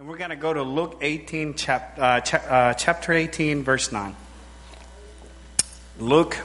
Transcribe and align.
And 0.00 0.08
we're 0.08 0.16
going 0.16 0.30
to 0.30 0.36
go 0.36 0.54
to 0.54 0.62
Luke 0.62 0.96
18, 1.02 1.52
chap, 1.56 1.98
uh, 1.98 2.22
uh, 2.34 2.72
chapter 2.72 3.12
18, 3.12 3.62
verse 3.64 3.92
9. 3.92 4.16
Luke, 5.98 6.38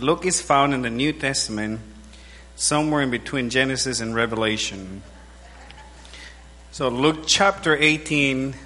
Luke 0.00 0.26
is 0.26 0.40
found 0.40 0.74
in 0.74 0.82
the 0.82 0.90
New 0.90 1.12
Testament 1.12 1.78
somewhere 2.56 3.02
in 3.02 3.12
between 3.12 3.48
Genesis 3.48 4.00
and 4.00 4.12
Revelation. 4.12 5.04
So, 6.72 6.88
Luke 6.88 7.28
chapter 7.28 7.76
18, 7.76 8.56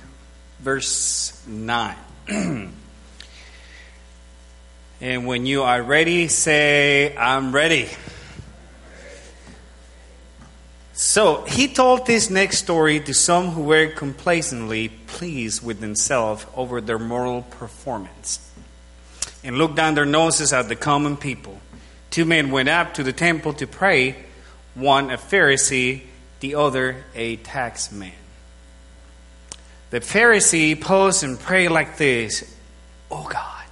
verse 0.59 1.47
9. 1.47 1.95
and 5.03 5.27
when 5.27 5.45
you 5.45 5.65
are 5.65 5.83
ready, 5.83 6.29
say, 6.29 7.15
I'm 7.15 7.55
ready. 7.55 7.91
So 11.15 11.45
he 11.45 11.69
told 11.69 12.07
this 12.07 12.29
next 12.29 12.59
story 12.59 12.99
to 12.99 13.15
some 13.15 13.51
who 13.51 13.63
were 13.63 13.87
complacently 13.87 14.89
pleased 14.89 15.65
with 15.65 15.79
themselves 15.79 16.45
over 16.57 16.81
their 16.81 16.99
moral 16.99 17.43
performance 17.43 18.51
and 19.45 19.57
looked 19.57 19.77
down 19.77 19.95
their 19.95 20.07
noses 20.07 20.53
at 20.53 20.69
the 20.69 20.75
common 20.75 21.17
people. 21.17 21.61
Two 22.11 22.25
men 22.25 22.51
went 22.51 22.69
up 22.69 22.95
to 22.95 23.05
the 23.05 23.13
temple 23.13 23.53
to 23.53 23.67
pray, 23.69 24.17
one 24.75 25.13
a 25.13 25.17
Pharisee, 25.17 26.03
the 26.41 26.57
other 26.57 27.05
a 27.15 27.37
tax 27.37 27.93
man. 27.93 28.11
The 29.91 30.01
Pharisee 30.01 30.81
posed 30.81 31.23
and 31.23 31.39
prayed 31.39 31.69
like 31.69 31.97
this 31.97 32.43
Oh 33.09 33.29
God, 33.31 33.67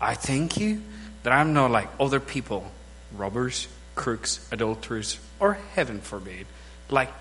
I 0.00 0.14
thank 0.14 0.56
you 0.56 0.80
that 1.22 1.34
I'm 1.34 1.52
not 1.52 1.70
like 1.70 1.90
other 2.00 2.18
people, 2.18 2.64
robbers, 3.12 3.68
crooks, 3.94 4.46
adulterers, 4.52 5.18
or 5.40 5.54
heaven 5.74 6.00
forbid, 6.00 6.46
like 6.88 7.12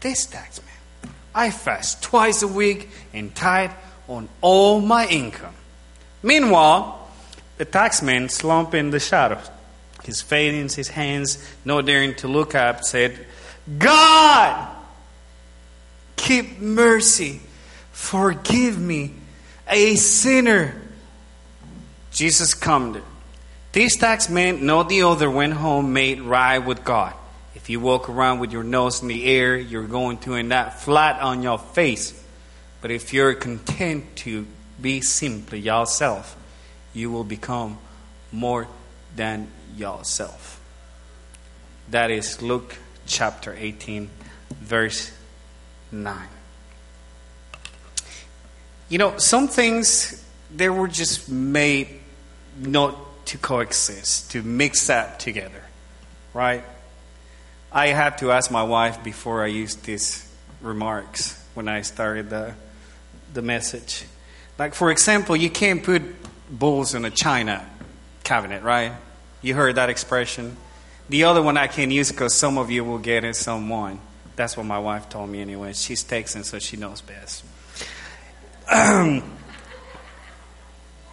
this 0.00 0.26
taxman. 0.26 0.64
I 1.34 1.50
fast 1.50 2.02
twice 2.02 2.42
a 2.42 2.48
week 2.48 2.88
and 3.14 3.34
tithe 3.34 3.70
on 4.08 4.28
all 4.40 4.80
my 4.80 5.06
income. 5.06 5.54
Meanwhile, 6.22 7.10
the 7.58 7.66
taxman, 7.66 8.30
slumped 8.30 8.74
in 8.74 8.90
the 8.90 9.00
shadows, 9.00 9.50
his 10.04 10.20
face 10.20 10.52
in 10.52 10.76
his 10.76 10.88
hands, 10.88 11.38
not 11.64 11.86
daring 11.86 12.14
to 12.16 12.28
look 12.28 12.54
up, 12.54 12.84
said, 12.84 13.26
God, 13.78 14.68
keep 16.16 16.58
mercy, 16.58 17.40
forgive 17.92 18.78
me, 18.78 19.14
a 19.68 19.94
sinner. 19.96 20.80
Jesus 22.10 22.54
commented, 22.54 23.04
This 23.72 23.96
taxman, 23.96 24.62
not 24.62 24.88
the 24.88 25.02
other, 25.02 25.30
went 25.30 25.54
home 25.54 25.92
made 25.92 26.20
right 26.20 26.58
with 26.58 26.84
God. 26.84 27.14
If 27.54 27.68
you 27.68 27.80
walk 27.80 28.08
around 28.08 28.38
with 28.38 28.52
your 28.52 28.64
nose 28.64 29.02
in 29.02 29.08
the 29.08 29.24
air, 29.24 29.56
you're 29.56 29.86
going 29.86 30.18
to 30.18 30.34
end 30.34 30.52
up 30.52 30.74
flat 30.74 31.20
on 31.20 31.42
your 31.42 31.58
face. 31.58 32.18
But 32.80 32.90
if 32.90 33.12
you're 33.12 33.34
content 33.34 34.16
to 34.16 34.46
be 34.80 35.00
simply 35.00 35.60
yourself, 35.60 36.36
you 36.94 37.10
will 37.10 37.24
become 37.24 37.78
more 38.32 38.68
than 39.14 39.48
yourself. 39.76 40.60
That 41.90 42.10
is 42.10 42.40
Luke 42.40 42.76
chapter 43.06 43.54
18, 43.56 44.08
verse 44.50 45.12
9. 45.90 46.16
You 48.88 48.98
know, 48.98 49.18
some 49.18 49.48
things 49.48 50.24
they 50.54 50.68
were 50.68 50.88
just 50.88 51.30
made 51.30 51.88
not 52.58 52.96
to 53.26 53.38
coexist, 53.38 54.30
to 54.32 54.42
mix 54.42 54.86
that 54.88 55.20
together, 55.20 55.62
right? 56.34 56.64
I 57.74 57.88
had 57.88 58.18
to 58.18 58.32
ask 58.32 58.50
my 58.50 58.62
wife 58.62 59.02
before 59.02 59.42
I 59.42 59.46
used 59.46 59.84
these 59.84 60.28
remarks 60.60 61.42
when 61.54 61.68
I 61.68 61.80
started 61.82 62.28
the, 62.28 62.54
the 63.32 63.40
message. 63.40 64.04
Like, 64.58 64.74
for 64.74 64.90
example, 64.90 65.34
you 65.34 65.48
can't 65.48 65.82
put 65.82 66.02
bulls 66.50 66.94
in 66.94 67.06
a 67.06 67.10
china 67.10 67.66
cabinet, 68.24 68.62
right? 68.62 68.92
You 69.40 69.54
heard 69.54 69.76
that 69.76 69.88
expression? 69.88 70.58
The 71.08 71.24
other 71.24 71.40
one 71.40 71.56
I 71.56 71.66
can't 71.66 71.90
use 71.90 72.12
because 72.12 72.34
some 72.34 72.58
of 72.58 72.70
you 72.70 72.84
will 72.84 72.98
get 72.98 73.24
it, 73.24 73.36
some 73.36 73.70
won't. 73.70 74.00
That's 74.36 74.54
what 74.54 74.66
my 74.66 74.78
wife 74.78 75.08
told 75.08 75.30
me 75.30 75.40
anyway. 75.40 75.72
She's 75.72 76.04
Texan, 76.04 76.44
so 76.44 76.58
she 76.58 76.76
knows 76.76 77.00
best. 77.00 77.42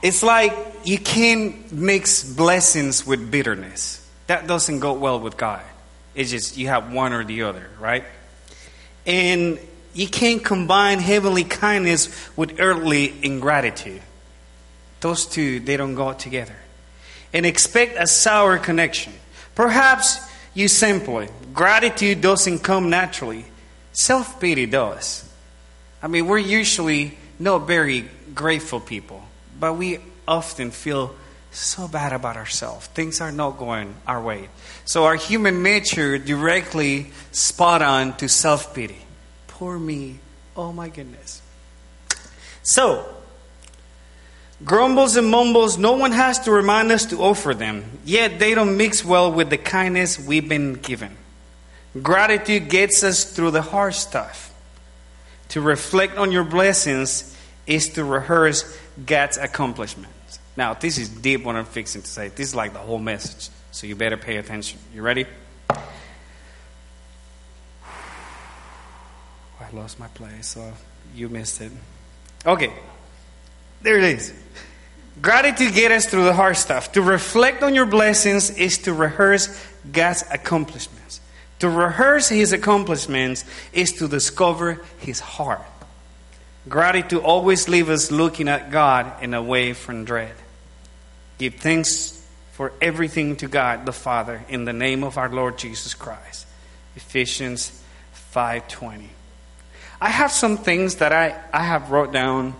it's 0.03 0.23
like 0.23 0.53
you 0.83 0.97
can't 0.97 1.71
mix 1.71 2.23
blessings 2.23 3.07
with 3.07 3.31
bitterness. 3.31 4.05
That 4.27 4.45
doesn't 4.45 4.79
go 4.79 4.93
well 4.93 5.21
with 5.21 5.37
God. 5.37 5.61
It's 6.15 6.31
just 6.31 6.57
you 6.57 6.67
have 6.67 6.91
one 6.91 7.13
or 7.13 7.23
the 7.23 7.43
other, 7.43 7.69
right? 7.79 8.03
And 9.05 9.59
you 9.93 10.07
can't 10.07 10.43
combine 10.43 10.99
heavenly 10.99 11.43
kindness 11.43 12.09
with 12.35 12.59
earthly 12.59 13.13
ingratitude. 13.23 14.01
Those 15.01 15.25
two, 15.25 15.59
they 15.59 15.77
don't 15.77 15.95
go 15.95 16.13
together. 16.13 16.55
And 17.33 17.45
expect 17.45 17.95
a 17.97 18.07
sour 18.07 18.57
connection. 18.57 19.13
Perhaps 19.55 20.19
you 20.53 20.67
simply, 20.67 21.29
gratitude 21.53 22.21
doesn't 22.21 22.59
come 22.59 22.89
naturally, 22.89 23.45
self 23.93 24.39
pity 24.39 24.65
does. 24.65 25.29
I 26.01 26.07
mean, 26.07 26.27
we're 26.27 26.37
usually 26.37 27.17
not 27.37 27.67
very 27.67 28.09
grateful 28.33 28.79
people, 28.79 29.23
but 29.59 29.73
we 29.73 29.99
often 30.27 30.71
feel 30.71 31.15
so 31.51 31.87
bad 31.87 32.13
about 32.13 32.37
ourselves. 32.37 32.87
Things 32.87 33.21
are 33.21 33.31
not 33.31 33.57
going 33.57 33.95
our 34.05 34.21
way. 34.21 34.49
So 34.85 35.05
our 35.05 35.15
human 35.15 35.63
nature 35.63 36.17
directly 36.17 37.11
spot 37.31 37.81
on 37.81 38.15
to 38.17 38.29
self 38.29 38.73
pity. 38.73 38.97
Poor 39.47 39.77
me. 39.77 40.19
Oh 40.55 40.71
my 40.71 40.89
goodness. 40.89 41.41
So, 42.61 43.05
grumbles 44.63 45.15
and 45.15 45.27
mumbles, 45.27 45.77
no 45.77 45.93
one 45.93 46.11
has 46.11 46.39
to 46.39 46.51
remind 46.51 46.91
us 46.91 47.05
to 47.07 47.21
offer 47.21 47.53
them, 47.53 47.99
yet 48.05 48.39
they 48.39 48.53
don't 48.53 48.77
mix 48.77 49.03
well 49.03 49.31
with 49.31 49.49
the 49.49 49.57
kindness 49.57 50.19
we've 50.19 50.47
been 50.47 50.73
given. 50.73 51.17
Gratitude 52.01 52.69
gets 52.69 53.03
us 53.03 53.23
through 53.23 53.51
the 53.51 53.61
hard 53.61 53.95
stuff. 53.95 54.53
To 55.49 55.61
reflect 55.61 56.17
on 56.17 56.31
your 56.31 56.43
blessings 56.43 57.35
is 57.65 57.89
to 57.89 58.03
rehearse 58.03 58.77
God's 59.03 59.37
accomplishments. 59.37 60.18
Now, 60.59 60.73
this 60.73 60.97
is 60.97 61.07
deep 61.07 61.45
what 61.45 61.55
I'm 61.55 61.63
fixing 61.63 62.01
to 62.01 62.07
say. 62.07 62.27
This 62.27 62.49
is 62.49 62.55
like 62.55 62.73
the 62.73 62.79
whole 62.79 62.99
message, 62.99 63.47
so 63.71 63.87
you 63.87 63.95
better 63.95 64.17
pay 64.17 64.35
attention. 64.35 64.77
You 64.93 65.01
ready? 65.01 65.25
I 65.69 65.79
lost 69.71 69.99
my 69.99 70.09
place, 70.09 70.47
so 70.47 70.73
you 71.15 71.29
missed 71.29 71.61
it. 71.61 71.71
Okay, 72.45 72.73
there 73.81 73.99
it 73.99 74.03
is. 74.03 74.33
Gratitude 75.21 75.73
gets 75.73 75.93
us 75.93 76.11
through 76.11 76.25
the 76.25 76.33
hard 76.33 76.57
stuff. 76.57 76.91
To 76.91 77.01
reflect 77.01 77.63
on 77.63 77.73
your 77.73 77.85
blessings 77.85 78.49
is 78.49 78.79
to 78.79 78.91
rehearse 78.91 79.47
God's 79.89 80.25
accomplishments. 80.29 81.21
To 81.59 81.69
rehearse 81.69 82.27
His 82.27 82.51
accomplishments 82.51 83.45
is 83.71 83.93
to 83.93 84.09
discover 84.09 84.83
His 84.97 85.21
heart. 85.21 85.61
Gratitude 86.67 87.21
always 87.21 87.69
leaves 87.69 87.87
us 87.87 88.11
looking 88.11 88.49
at 88.49 88.71
God 88.71 89.09
and 89.21 89.33
away 89.33 89.71
from 89.71 90.03
dread. 90.03 90.35
Give 91.39 91.55
thanks 91.55 92.21
for 92.51 92.73
everything 92.81 93.37
to 93.37 93.47
God 93.47 93.85
the 93.85 93.93
Father 93.93 94.43
in 94.49 94.65
the 94.65 94.73
name 94.73 95.05
of 95.05 95.17
our 95.17 95.29
Lord 95.29 95.57
Jesus 95.57 95.93
Christ. 95.93 96.45
Ephesians 96.97 97.81
5:20. 98.33 99.07
I 100.01 100.09
have 100.09 100.33
some 100.33 100.57
things 100.57 100.95
that 100.95 101.13
I, 101.13 101.41
I 101.53 101.63
have 101.63 101.91
wrote 101.91 102.11
down. 102.11 102.55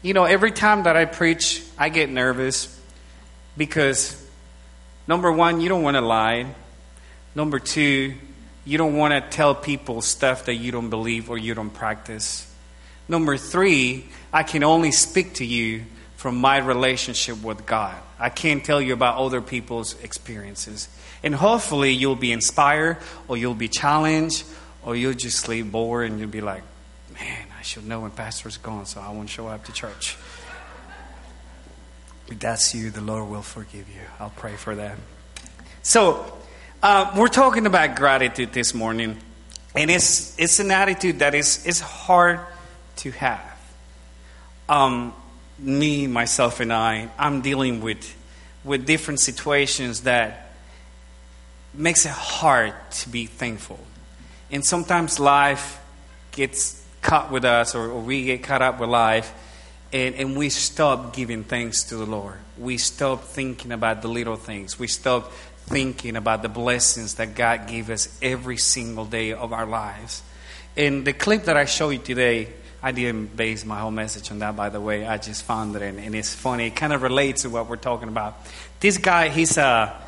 You 0.00 0.14
know, 0.14 0.24
every 0.24 0.52
time 0.52 0.84
that 0.84 0.96
I 0.96 1.04
preach, 1.04 1.62
I 1.76 1.90
get 1.90 2.08
nervous 2.08 2.80
because 3.58 4.16
number 5.06 5.30
one, 5.30 5.60
you 5.60 5.68
don't 5.68 5.82
want 5.82 5.98
to 5.98 6.00
lie. 6.00 6.46
Number 7.34 7.58
two, 7.58 8.14
you 8.64 8.78
don't 8.78 8.96
want 8.96 9.12
to 9.12 9.20
tell 9.36 9.54
people 9.54 10.00
stuff 10.00 10.46
that 10.46 10.54
you 10.54 10.72
don't 10.72 10.88
believe 10.88 11.28
or 11.28 11.36
you 11.36 11.52
don't 11.52 11.68
practice. 11.68 12.50
Number 13.06 13.36
three, 13.36 14.06
I 14.32 14.44
can 14.44 14.64
only 14.64 14.92
speak 14.92 15.34
to 15.34 15.44
you 15.44 15.84
from 16.24 16.36
my 16.36 16.56
relationship 16.56 17.42
with 17.42 17.66
God. 17.66 17.94
I 18.18 18.30
can't 18.30 18.64
tell 18.64 18.80
you 18.80 18.94
about 18.94 19.18
other 19.18 19.42
people's 19.42 19.94
experiences. 20.02 20.88
And 21.22 21.34
hopefully, 21.34 21.92
you'll 21.92 22.16
be 22.16 22.32
inspired 22.32 22.96
or 23.28 23.36
you'll 23.36 23.52
be 23.52 23.68
challenged 23.68 24.46
or 24.82 24.96
you'll 24.96 25.12
just 25.12 25.36
sleep 25.36 25.70
bored 25.70 26.10
and 26.10 26.18
you'll 26.18 26.30
be 26.30 26.40
like, 26.40 26.62
man, 27.12 27.46
I 27.58 27.60
should 27.60 27.86
know 27.86 28.00
when 28.00 28.10
Pastor's 28.10 28.56
gone, 28.56 28.86
so 28.86 29.02
I 29.02 29.10
won't 29.10 29.28
show 29.28 29.48
up 29.48 29.66
to 29.66 29.72
church. 29.72 30.16
If 32.28 32.38
that's 32.38 32.74
you, 32.74 32.88
the 32.88 33.02
Lord 33.02 33.28
will 33.28 33.42
forgive 33.42 33.86
you. 33.90 34.00
I'll 34.18 34.30
pray 34.30 34.56
for 34.56 34.74
that. 34.76 34.96
So, 35.82 36.38
uh, 36.82 37.14
we're 37.18 37.28
talking 37.28 37.66
about 37.66 37.96
gratitude 37.96 38.54
this 38.54 38.72
morning, 38.72 39.18
and 39.74 39.90
it's, 39.90 40.38
it's 40.38 40.58
an 40.58 40.70
attitude 40.70 41.18
that 41.18 41.34
is, 41.34 41.66
is 41.66 41.80
hard 41.80 42.40
to 42.96 43.10
have. 43.10 43.60
Um, 44.70 45.12
me, 45.64 46.06
myself, 46.06 46.60
and 46.60 46.72
I, 46.72 47.08
I'm 47.18 47.40
dealing 47.40 47.80
with, 47.80 48.14
with 48.62 48.86
different 48.86 49.20
situations 49.20 50.02
that 50.02 50.52
makes 51.72 52.06
it 52.06 52.12
hard 52.12 52.74
to 52.90 53.08
be 53.08 53.26
thankful. 53.26 53.80
And 54.50 54.64
sometimes 54.64 55.18
life 55.18 55.80
gets 56.32 56.84
caught 57.02 57.30
with 57.30 57.44
us 57.44 57.74
or, 57.74 57.90
or 57.90 58.00
we 58.00 58.24
get 58.24 58.42
caught 58.42 58.62
up 58.62 58.80
with 58.80 58.88
life 58.88 59.32
and, 59.92 60.14
and 60.14 60.36
we 60.36 60.48
stop 60.48 61.14
giving 61.14 61.44
thanks 61.44 61.84
to 61.84 61.96
the 61.96 62.06
Lord. 62.06 62.38
We 62.58 62.78
stop 62.78 63.24
thinking 63.24 63.72
about 63.72 64.02
the 64.02 64.08
little 64.08 64.36
things. 64.36 64.78
We 64.78 64.86
stop 64.86 65.32
thinking 65.66 66.16
about 66.16 66.42
the 66.42 66.48
blessings 66.48 67.14
that 67.14 67.34
God 67.34 67.66
gave 67.68 67.90
us 67.90 68.18
every 68.20 68.56
single 68.56 69.04
day 69.04 69.32
of 69.32 69.52
our 69.52 69.66
lives. 69.66 70.22
And 70.76 71.06
the 71.06 71.12
clip 71.12 71.44
that 71.44 71.56
I 71.56 71.64
show 71.64 71.90
you 71.90 71.98
today, 71.98 72.48
I 72.84 72.92
didn't 72.92 73.34
base 73.34 73.64
my 73.64 73.80
whole 73.80 73.90
message 73.90 74.30
on 74.30 74.40
that, 74.40 74.56
by 74.56 74.68
the 74.68 74.78
way. 74.78 75.06
I 75.06 75.16
just 75.16 75.44
found 75.44 75.74
it, 75.74 75.80
and, 75.80 75.98
and 75.98 76.14
it's 76.14 76.34
funny. 76.34 76.66
It 76.66 76.76
kind 76.76 76.92
of 76.92 77.00
relates 77.00 77.40
to 77.40 77.48
what 77.48 77.66
we're 77.66 77.76
talking 77.76 78.08
about. 78.08 78.36
This 78.78 78.98
guy, 78.98 79.30
he's 79.30 79.56
a, 79.56 79.98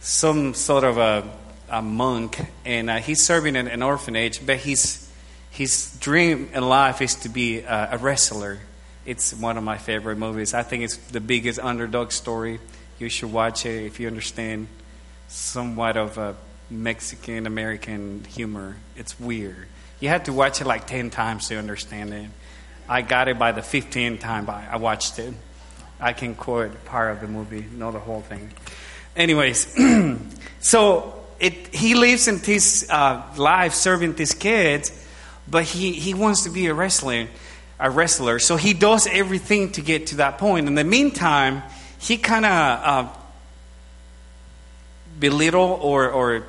some 0.00 0.54
sort 0.54 0.84
of 0.84 0.96
a, 0.96 1.30
a 1.68 1.82
monk, 1.82 2.40
and 2.64 2.88
uh, 2.88 2.96
he's 2.96 3.22
serving 3.22 3.56
in 3.56 3.68
an 3.68 3.82
orphanage, 3.82 4.46
but 4.46 4.56
his, 4.56 5.06
his 5.50 5.94
dream 6.00 6.48
in 6.54 6.66
life 6.66 7.02
is 7.02 7.14
to 7.16 7.28
be 7.28 7.58
a, 7.58 7.90
a 7.92 7.98
wrestler. 7.98 8.58
It's 9.04 9.34
one 9.34 9.58
of 9.58 9.62
my 9.62 9.76
favorite 9.76 10.16
movies. 10.16 10.54
I 10.54 10.62
think 10.62 10.82
it's 10.82 10.96
the 10.96 11.20
biggest 11.20 11.58
underdog 11.58 12.10
story. 12.10 12.58
You 12.98 13.10
should 13.10 13.34
watch 13.34 13.66
it 13.66 13.84
if 13.84 14.00
you 14.00 14.06
understand 14.06 14.68
somewhat 15.28 15.98
of 15.98 16.16
a 16.16 16.36
Mexican 16.70 17.46
American 17.46 18.24
humor. 18.24 18.76
It's 18.96 19.20
weird. 19.20 19.66
You 20.04 20.10
have 20.10 20.24
to 20.24 20.34
watch 20.34 20.60
it 20.60 20.66
like 20.66 20.86
10 20.86 21.08
times 21.08 21.48
to 21.48 21.56
understand 21.56 22.12
it. 22.12 22.28
I 22.86 23.00
got 23.00 23.28
it 23.28 23.38
by 23.38 23.52
the 23.52 23.62
15th 23.62 24.20
time 24.20 24.50
I 24.50 24.76
watched 24.76 25.18
it. 25.18 25.32
I 25.98 26.12
can 26.12 26.34
quote 26.34 26.84
part 26.84 27.12
of 27.12 27.22
the 27.22 27.26
movie, 27.26 27.64
not 27.74 27.92
the 27.92 28.00
whole 28.00 28.20
thing. 28.20 28.52
Anyways, 29.16 29.66
so 30.60 31.24
it, 31.40 31.74
he 31.74 31.94
lives 31.94 32.28
in 32.28 32.36
this 32.36 32.86
uh, 32.90 33.22
life 33.38 33.72
serving 33.72 34.12
these 34.12 34.34
kids, 34.34 34.92
but 35.48 35.64
he, 35.64 35.92
he 35.92 36.12
wants 36.12 36.44
to 36.44 36.50
be 36.50 36.66
a 36.66 36.74
wrestler, 36.74 37.26
a 37.80 37.90
wrestler. 37.90 38.38
So 38.40 38.56
he 38.56 38.74
does 38.74 39.06
everything 39.06 39.72
to 39.72 39.80
get 39.80 40.08
to 40.08 40.16
that 40.16 40.36
point. 40.36 40.68
In 40.68 40.74
the 40.74 40.84
meantime, 40.84 41.62
he 41.98 42.18
kind 42.18 42.44
of 42.44 42.50
uh, 42.52 43.08
belittle 45.18 45.78
or, 45.80 46.10
or 46.10 46.44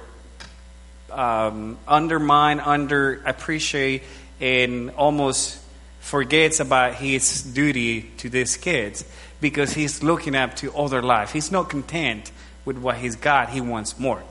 um, 1.18 1.78
undermine, 1.88 2.60
under 2.60 3.22
appreciate, 3.26 4.04
and 4.40 4.92
almost 4.92 5.60
forgets 6.00 6.60
about 6.60 6.96
his 6.96 7.42
duty 7.42 8.04
to 8.18 8.30
these 8.30 8.58
kids 8.58 9.06
because 9.42 9.74
he's 9.74 10.04
looking 10.04 10.36
up 10.36 10.56
to 10.58 10.76
other 10.76 11.02
life. 11.02 11.32
He's 11.32 11.52
not 11.52 11.70
content 11.70 12.32
with 12.64 12.78
what 12.78 12.98
he's 12.98 13.16
got, 13.16 13.50
he 13.50 13.62
wants 13.62 13.98
more. 14.00 14.22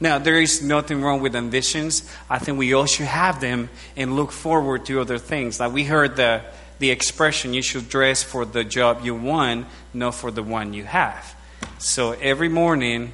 Now, 0.00 0.18
there 0.18 0.40
is 0.40 0.62
nothing 0.62 1.02
wrong 1.02 1.20
with 1.20 1.36
ambitions. 1.36 2.10
I 2.30 2.38
think 2.38 2.56
we 2.56 2.72
all 2.72 2.86
should 2.86 3.06
have 3.06 3.40
them 3.40 3.68
and 3.96 4.16
look 4.16 4.32
forward 4.32 4.86
to 4.86 5.00
other 5.00 5.18
things. 5.18 5.60
Like 5.60 5.72
we 5.72 5.84
heard 5.84 6.16
the, 6.16 6.40
the 6.78 6.90
expression, 6.90 7.52
you 7.52 7.60
should 7.60 7.88
dress 7.90 8.22
for 8.22 8.46
the 8.46 8.64
job 8.64 9.00
you 9.04 9.14
want, 9.14 9.66
not 9.92 10.14
for 10.14 10.30
the 10.30 10.42
one 10.42 10.72
you 10.72 10.84
have. 10.84 11.36
So 11.78 12.12
every 12.12 12.48
morning, 12.48 13.12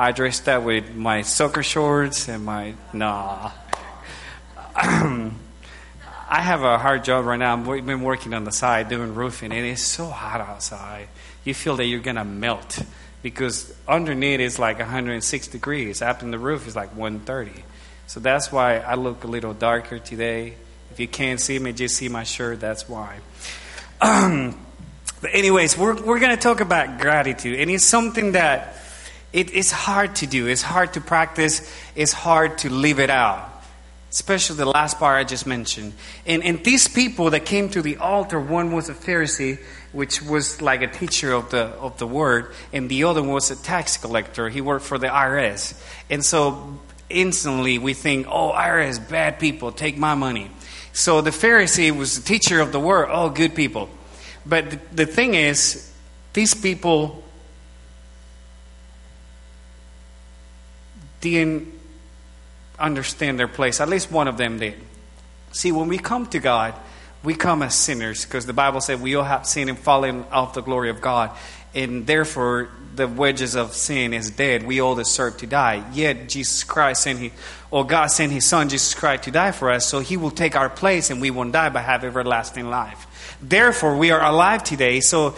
I 0.00 0.12
dressed 0.12 0.48
up 0.48 0.62
with 0.62 0.94
my 0.94 1.22
soccer 1.22 1.64
shorts 1.64 2.28
and 2.28 2.44
my 2.44 2.74
nah. 2.92 3.50
I 4.76 5.32
have 6.30 6.62
a 6.62 6.78
hard 6.78 7.02
job 7.02 7.24
right 7.24 7.36
now. 7.36 7.56
I've 7.56 7.84
been 7.84 8.02
working 8.02 8.32
on 8.32 8.44
the 8.44 8.52
side 8.52 8.88
doing 8.88 9.16
roofing, 9.16 9.50
and 9.50 9.66
it's 9.66 9.82
so 9.82 10.06
hot 10.06 10.40
outside. 10.40 11.08
You 11.42 11.52
feel 11.52 11.74
that 11.78 11.86
you're 11.86 11.98
gonna 11.98 12.24
melt 12.24 12.80
because 13.24 13.74
underneath 13.88 14.38
is 14.38 14.60
like 14.60 14.78
106 14.78 15.48
degrees. 15.48 16.00
Up 16.00 16.22
in 16.22 16.30
the 16.30 16.38
roof 16.38 16.68
is 16.68 16.76
like 16.76 16.96
130. 16.96 17.64
So 18.06 18.20
that's 18.20 18.52
why 18.52 18.76
I 18.78 18.94
look 18.94 19.24
a 19.24 19.26
little 19.26 19.52
darker 19.52 19.98
today. 19.98 20.54
If 20.92 21.00
you 21.00 21.08
can't 21.08 21.40
see 21.40 21.58
me, 21.58 21.72
just 21.72 21.96
see 21.96 22.08
my 22.08 22.22
shirt. 22.22 22.60
That's 22.60 22.88
why. 22.88 23.18
But 25.20 25.34
anyways, 25.34 25.76
we're 25.76 26.00
we're 26.00 26.20
gonna 26.20 26.36
talk 26.36 26.60
about 26.60 27.00
gratitude, 27.00 27.58
and 27.58 27.68
it's 27.72 27.82
something 27.82 28.32
that 28.32 28.76
it, 29.32 29.54
it's 29.54 29.70
hard 29.70 30.16
to 30.16 30.26
do, 30.26 30.46
it's 30.46 30.62
hard 30.62 30.94
to 30.94 31.00
practice, 31.00 31.70
it's 31.94 32.12
hard 32.12 32.58
to 32.58 32.70
live 32.70 32.98
it 32.98 33.10
out. 33.10 33.46
Especially 34.10 34.56
the 34.56 34.64
last 34.64 34.98
part 34.98 35.18
I 35.18 35.24
just 35.24 35.46
mentioned. 35.46 35.92
And, 36.26 36.42
and 36.42 36.64
these 36.64 36.88
people 36.88 37.30
that 37.30 37.44
came 37.44 37.68
to 37.70 37.82
the 37.82 37.98
altar, 37.98 38.40
one 38.40 38.72
was 38.72 38.88
a 38.88 38.94
Pharisee, 38.94 39.58
which 39.92 40.22
was 40.22 40.62
like 40.62 40.80
a 40.80 40.86
teacher 40.86 41.32
of 41.32 41.50
the, 41.50 41.64
of 41.64 41.98
the 41.98 42.06
word, 42.06 42.54
and 42.72 42.88
the 42.88 43.04
other 43.04 43.22
was 43.22 43.50
a 43.50 43.56
tax 43.56 43.98
collector. 43.98 44.48
He 44.48 44.62
worked 44.62 44.86
for 44.86 44.96
the 44.96 45.08
IRS. 45.08 45.78
And 46.08 46.24
so 46.24 46.80
instantly 47.10 47.78
we 47.78 47.92
think, 47.92 48.26
oh, 48.30 48.52
IRS, 48.52 49.06
bad 49.08 49.38
people, 49.38 49.72
take 49.72 49.98
my 49.98 50.14
money. 50.14 50.50
So 50.94 51.20
the 51.20 51.30
Pharisee 51.30 51.96
was 51.96 52.16
the 52.18 52.26
teacher 52.26 52.60
of 52.60 52.72
the 52.72 52.80
word, 52.80 53.08
oh, 53.10 53.28
good 53.28 53.54
people. 53.54 53.90
But 54.46 54.70
the, 54.70 54.80
the 54.92 55.06
thing 55.06 55.34
is, 55.34 55.92
these 56.32 56.54
people 56.54 57.22
didn't 61.20 61.68
understand 62.78 63.38
their 63.38 63.48
place. 63.48 63.80
At 63.80 63.88
least 63.88 64.10
one 64.10 64.28
of 64.28 64.36
them 64.36 64.58
did. 64.58 64.74
See, 65.52 65.72
when 65.72 65.88
we 65.88 65.98
come 65.98 66.26
to 66.28 66.38
God, 66.38 66.74
we 67.24 67.34
come 67.34 67.62
as 67.62 67.74
sinners 67.74 68.24
because 68.24 68.46
the 68.46 68.52
Bible 68.52 68.80
said 68.80 69.00
we 69.00 69.14
all 69.14 69.24
have 69.24 69.46
sinned 69.46 69.70
and 69.70 69.78
fallen 69.78 70.24
off 70.30 70.54
the 70.54 70.62
glory 70.62 70.90
of 70.90 71.00
God. 71.00 71.30
And 71.74 72.06
therefore, 72.06 72.70
the 72.94 73.06
wages 73.06 73.54
of 73.54 73.74
sin 73.74 74.12
is 74.12 74.30
dead. 74.30 74.66
We 74.66 74.80
all 74.80 74.94
deserve 74.94 75.36
to 75.38 75.46
die. 75.46 75.84
Yet, 75.92 76.28
Jesus 76.28 76.64
Christ 76.64 77.02
sent 77.02 77.18
He, 77.18 77.32
or 77.70 77.86
God 77.86 78.06
sent 78.06 78.32
His 78.32 78.44
Son, 78.44 78.68
Jesus 78.68 78.94
Christ, 78.94 79.24
to 79.24 79.30
die 79.30 79.52
for 79.52 79.70
us, 79.70 79.86
so 79.86 80.00
He 80.00 80.16
will 80.16 80.30
take 80.30 80.56
our 80.56 80.70
place 80.70 81.10
and 81.10 81.20
we 81.20 81.30
won't 81.30 81.52
die 81.52 81.68
but 81.68 81.84
have 81.84 82.04
everlasting 82.04 82.70
life. 82.70 83.36
Therefore, 83.40 83.96
we 83.96 84.10
are 84.10 84.22
alive 84.22 84.64
today. 84.64 85.00
So, 85.00 85.36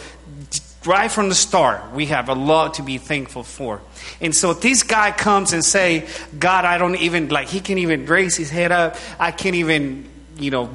right 0.85 1.11
from 1.11 1.29
the 1.29 1.35
start, 1.35 1.93
we 1.93 2.07
have 2.07 2.29
a 2.29 2.35
lot 2.35 2.75
to 2.75 2.83
be 2.83 2.97
thankful 2.97 3.43
for. 3.43 3.81
And 4.19 4.35
so 4.35 4.53
this 4.53 4.83
guy 4.83 5.11
comes 5.11 5.53
and 5.53 5.63
say, 5.63 6.07
God, 6.37 6.65
I 6.65 6.77
don't 6.77 6.95
even, 6.95 7.29
like, 7.29 7.47
he 7.47 7.59
can't 7.59 7.79
even 7.79 8.05
raise 8.05 8.35
his 8.35 8.49
head 8.49 8.71
up. 8.71 8.95
I 9.19 9.31
can't 9.31 9.55
even, 9.55 10.09
you 10.37 10.51
know, 10.51 10.69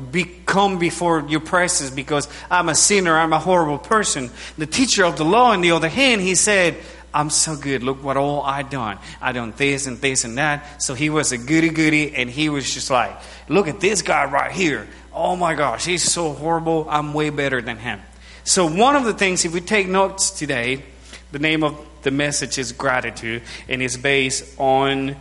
come 0.45 0.79
before 0.79 1.25
your 1.29 1.41
presence 1.41 1.91
because 1.91 2.29
I'm 2.51 2.69
a 2.69 2.75
sinner. 2.75 3.17
I'm 3.17 3.33
a 3.33 3.39
horrible 3.39 3.79
person. 3.79 4.31
The 4.59 4.67
teacher 4.67 5.05
of 5.05 5.17
the 5.17 5.25
law, 5.25 5.53
on 5.53 5.61
the 5.61 5.73
other 5.73 5.89
hand, 5.89 6.21
he 6.21 6.35
said, 6.35 6.77
I'm 7.13 7.31
so 7.31 7.57
good. 7.57 7.83
Look 7.83 8.05
what 8.05 8.19
all 8.19 8.43
I 8.43 8.63
done. 8.63 8.99
I 9.23 9.33
done 9.33 9.55
this 9.57 9.87
and 9.87 9.99
this 10.03 10.25
and 10.25 10.37
that. 10.37 10.83
So 10.83 10.93
he 10.93 11.09
was 11.09 11.33
a 11.33 11.39
goody 11.39 11.71
goody, 11.71 12.15
and 12.15 12.29
he 12.29 12.51
was 12.51 12.73
just 12.73 12.91
like, 12.91 13.17
look 13.49 13.69
at 13.69 13.81
this 13.81 14.03
guy 14.03 14.31
right 14.31 14.53
here. 14.53 14.87
Oh 15.15 15.35
my 15.35 15.55
gosh, 15.55 15.87
he's 15.87 16.03
so 16.03 16.35
horrible. 16.35 16.87
I'm 16.91 17.15
way 17.15 17.31
better 17.31 17.63
than 17.63 17.79
him. 17.79 18.03
So, 18.47 18.65
one 18.65 18.95
of 18.95 19.05
the 19.05 19.13
things, 19.13 19.45
if 19.45 19.53
we 19.53 19.61
take 19.61 19.89
notes 19.89 20.31
today, 20.31 20.85
the 21.33 21.41
name 21.41 21.65
of 21.65 21.85
the 22.03 22.13
message 22.13 22.59
is 22.59 22.71
gratitude, 22.71 23.43
and 23.69 23.83
it's 23.83 23.97
based 23.97 24.57
on 24.61 25.17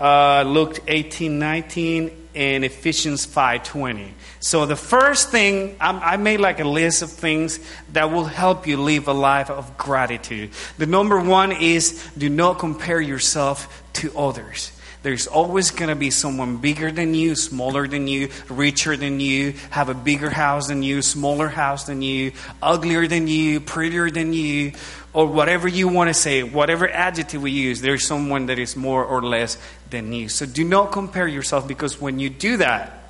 uh, 0.00 0.44
Luke 0.46 0.78
18 0.88 1.38
19 1.38 2.28
and 2.34 2.64
Ephesians 2.64 3.26
5 3.26 3.64
20. 3.64 4.14
So, 4.40 4.64
the 4.64 4.76
first 4.76 5.28
thing, 5.28 5.76
I 5.78 6.16
made 6.16 6.40
like 6.40 6.58
a 6.58 6.64
list 6.64 7.02
of 7.02 7.10
things 7.10 7.60
that 7.92 8.10
will 8.10 8.24
help 8.24 8.66
you 8.66 8.78
live 8.78 9.08
a 9.08 9.12
life 9.12 9.50
of 9.50 9.76
gratitude. 9.76 10.52
The 10.78 10.86
number 10.86 11.20
one 11.20 11.52
is 11.52 12.08
do 12.16 12.30
not 12.30 12.58
compare 12.58 12.98
yourself 12.98 13.82
to 13.92 14.16
others. 14.16 14.72
There's 15.02 15.26
always 15.26 15.70
going 15.70 15.88
to 15.88 15.94
be 15.94 16.10
someone 16.10 16.58
bigger 16.58 16.92
than 16.92 17.14
you, 17.14 17.34
smaller 17.34 17.88
than 17.88 18.06
you, 18.06 18.28
richer 18.50 18.96
than 18.96 19.18
you, 19.18 19.54
have 19.70 19.88
a 19.88 19.94
bigger 19.94 20.28
house 20.28 20.68
than 20.68 20.82
you, 20.82 21.00
smaller 21.00 21.48
house 21.48 21.84
than 21.84 22.02
you, 22.02 22.32
uglier 22.62 23.06
than 23.06 23.26
you, 23.26 23.60
prettier 23.60 24.10
than 24.10 24.34
you, 24.34 24.72
or 25.14 25.26
whatever 25.26 25.68
you 25.68 25.88
want 25.88 26.08
to 26.08 26.14
say, 26.14 26.42
whatever 26.42 26.86
adjective 26.86 27.40
we 27.40 27.50
use, 27.50 27.80
there's 27.80 28.06
someone 28.06 28.46
that 28.46 28.58
is 28.58 28.76
more 28.76 29.02
or 29.02 29.22
less 29.22 29.56
than 29.88 30.12
you. 30.12 30.28
So 30.28 30.44
do 30.44 30.64
not 30.64 30.92
compare 30.92 31.26
yourself 31.26 31.66
because 31.66 31.98
when 31.98 32.18
you 32.18 32.28
do 32.28 32.58
that, 32.58 33.02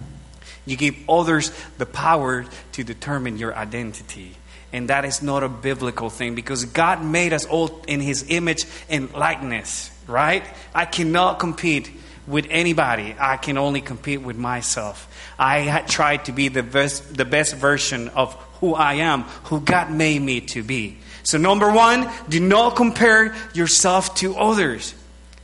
you 0.67 0.77
give 0.77 0.97
others 1.09 1.51
the 1.79 1.87
power 1.87 2.47
to 2.73 2.85
determine 2.85 3.37
your 3.37 3.55
identity. 3.55 4.37
And 4.73 4.89
that 4.89 5.05
is 5.05 5.21
not 5.23 5.43
a 5.43 5.49
biblical 5.49 6.11
thing 6.11 6.37
because 6.37 6.65
God 6.67 7.05
made 7.05 7.33
us 7.33 7.45
all 7.47 7.83
in 7.89 8.01
His 8.01 8.27
image 8.29 8.65
and 8.89 9.13
likeness 9.13 9.91
right? 10.11 10.45
I 10.75 10.85
cannot 10.85 11.39
compete 11.39 11.91
with 12.27 12.47
anybody. 12.51 13.15
I 13.19 13.37
can 13.37 13.57
only 13.59 13.81
compete 13.81 14.21
with 14.23 14.37
myself. 14.37 15.09
I 15.39 15.85
try 15.89 16.19
to 16.19 16.33
be 16.33 16.49
the 16.49 16.63
best, 16.63 17.17
the 17.17 17.25
best 17.25 17.55
version 17.57 18.09
of 18.11 18.35
who 18.61 18.75
I 18.75 18.95
am, 18.95 19.23
who 19.45 19.61
God 19.61 19.91
made 19.91 20.21
me 20.21 20.41
to 20.43 20.63
be. 20.63 20.99
So, 21.23 21.39
number 21.39 21.71
one, 21.73 22.09
do 22.29 22.41
not 22.41 22.77
compare 22.77 23.35
yourself 23.55 24.15
to 24.17 24.37
others. 24.37 24.95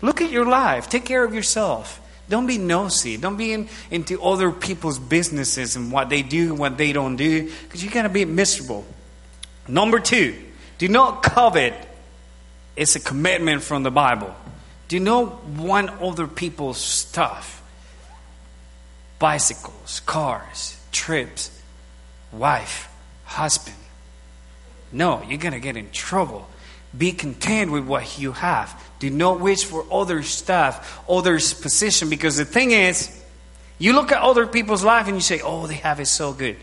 Look 0.02 0.20
at 0.20 0.30
your 0.30 0.46
life. 0.46 0.88
Take 0.88 1.04
care 1.04 1.24
of 1.24 1.34
yourself. 1.34 2.00
Don't 2.28 2.46
be 2.46 2.58
nosy. 2.58 3.16
Don't 3.16 3.36
be 3.36 3.52
in, 3.52 3.68
into 3.90 4.20
other 4.22 4.50
people's 4.50 4.98
businesses 4.98 5.76
and 5.76 5.92
what 5.92 6.08
they 6.08 6.22
do 6.22 6.50
and 6.50 6.58
what 6.58 6.76
they 6.76 6.92
don't 6.92 7.16
do, 7.16 7.50
because 7.62 7.82
you're 7.82 7.92
going 7.92 8.04
to 8.04 8.10
be 8.10 8.24
miserable. 8.24 8.84
Number 9.68 9.98
two, 9.98 10.36
do 10.78 10.88
not 10.88 11.22
covet. 11.22 11.74
It's 12.74 12.96
a 12.96 13.00
commitment 13.00 13.62
from 13.62 13.82
the 13.82 13.90
Bible. 13.90 14.34
Do 14.88 14.96
you 14.96 15.00
know 15.00 15.40
want 15.56 15.90
other 16.00 16.26
people's 16.26 16.78
stuff? 16.78 17.62
Bicycles, 19.18 20.00
cars, 20.00 20.78
trips, 20.92 21.50
wife, 22.32 22.88
husband. 23.24 23.76
No, 24.92 25.22
you're 25.22 25.38
going 25.38 25.54
to 25.54 25.60
get 25.60 25.76
in 25.76 25.90
trouble. 25.90 26.48
Be 26.96 27.12
content 27.12 27.72
with 27.72 27.84
what 27.84 28.18
you 28.18 28.32
have. 28.32 28.82
Do 28.98 29.10
not 29.10 29.40
wish 29.40 29.64
for 29.64 29.84
other 29.90 30.22
stuff, 30.22 31.02
others' 31.08 31.52
position, 31.52 32.08
because 32.08 32.36
the 32.36 32.44
thing 32.44 32.70
is, 32.70 33.12
you 33.78 33.92
look 33.92 34.12
at 34.12 34.22
other 34.22 34.46
people's 34.46 34.84
life 34.84 35.06
and 35.06 35.16
you 35.16 35.20
say, 35.20 35.40
oh, 35.42 35.66
they 35.66 35.74
have 35.74 36.00
it 36.00 36.06
so 36.06 36.32
good. 36.32 36.56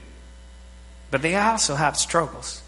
But 1.12 1.22
they 1.22 1.36
also 1.36 1.75
have 1.75 1.98
struggles. 1.98 2.63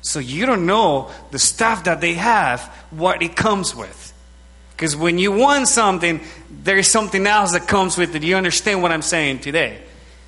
So 0.00 0.20
you 0.20 0.46
don't 0.46 0.64
know 0.64 1.10
the 1.32 1.38
stuff 1.38 1.84
that 1.84 2.00
they 2.00 2.14
have, 2.14 2.62
what 2.90 3.22
it 3.22 3.36
comes 3.36 3.74
with. 3.74 4.14
Because 4.80 4.96
when 4.96 5.18
you 5.18 5.30
want 5.30 5.68
something, 5.68 6.22
there's 6.48 6.88
something 6.88 7.26
else 7.26 7.52
that 7.52 7.68
comes 7.68 7.98
with 7.98 8.16
it. 8.16 8.22
You 8.22 8.36
understand 8.36 8.80
what 8.80 8.90
I'm 8.90 9.02
saying 9.02 9.40
today? 9.40 9.78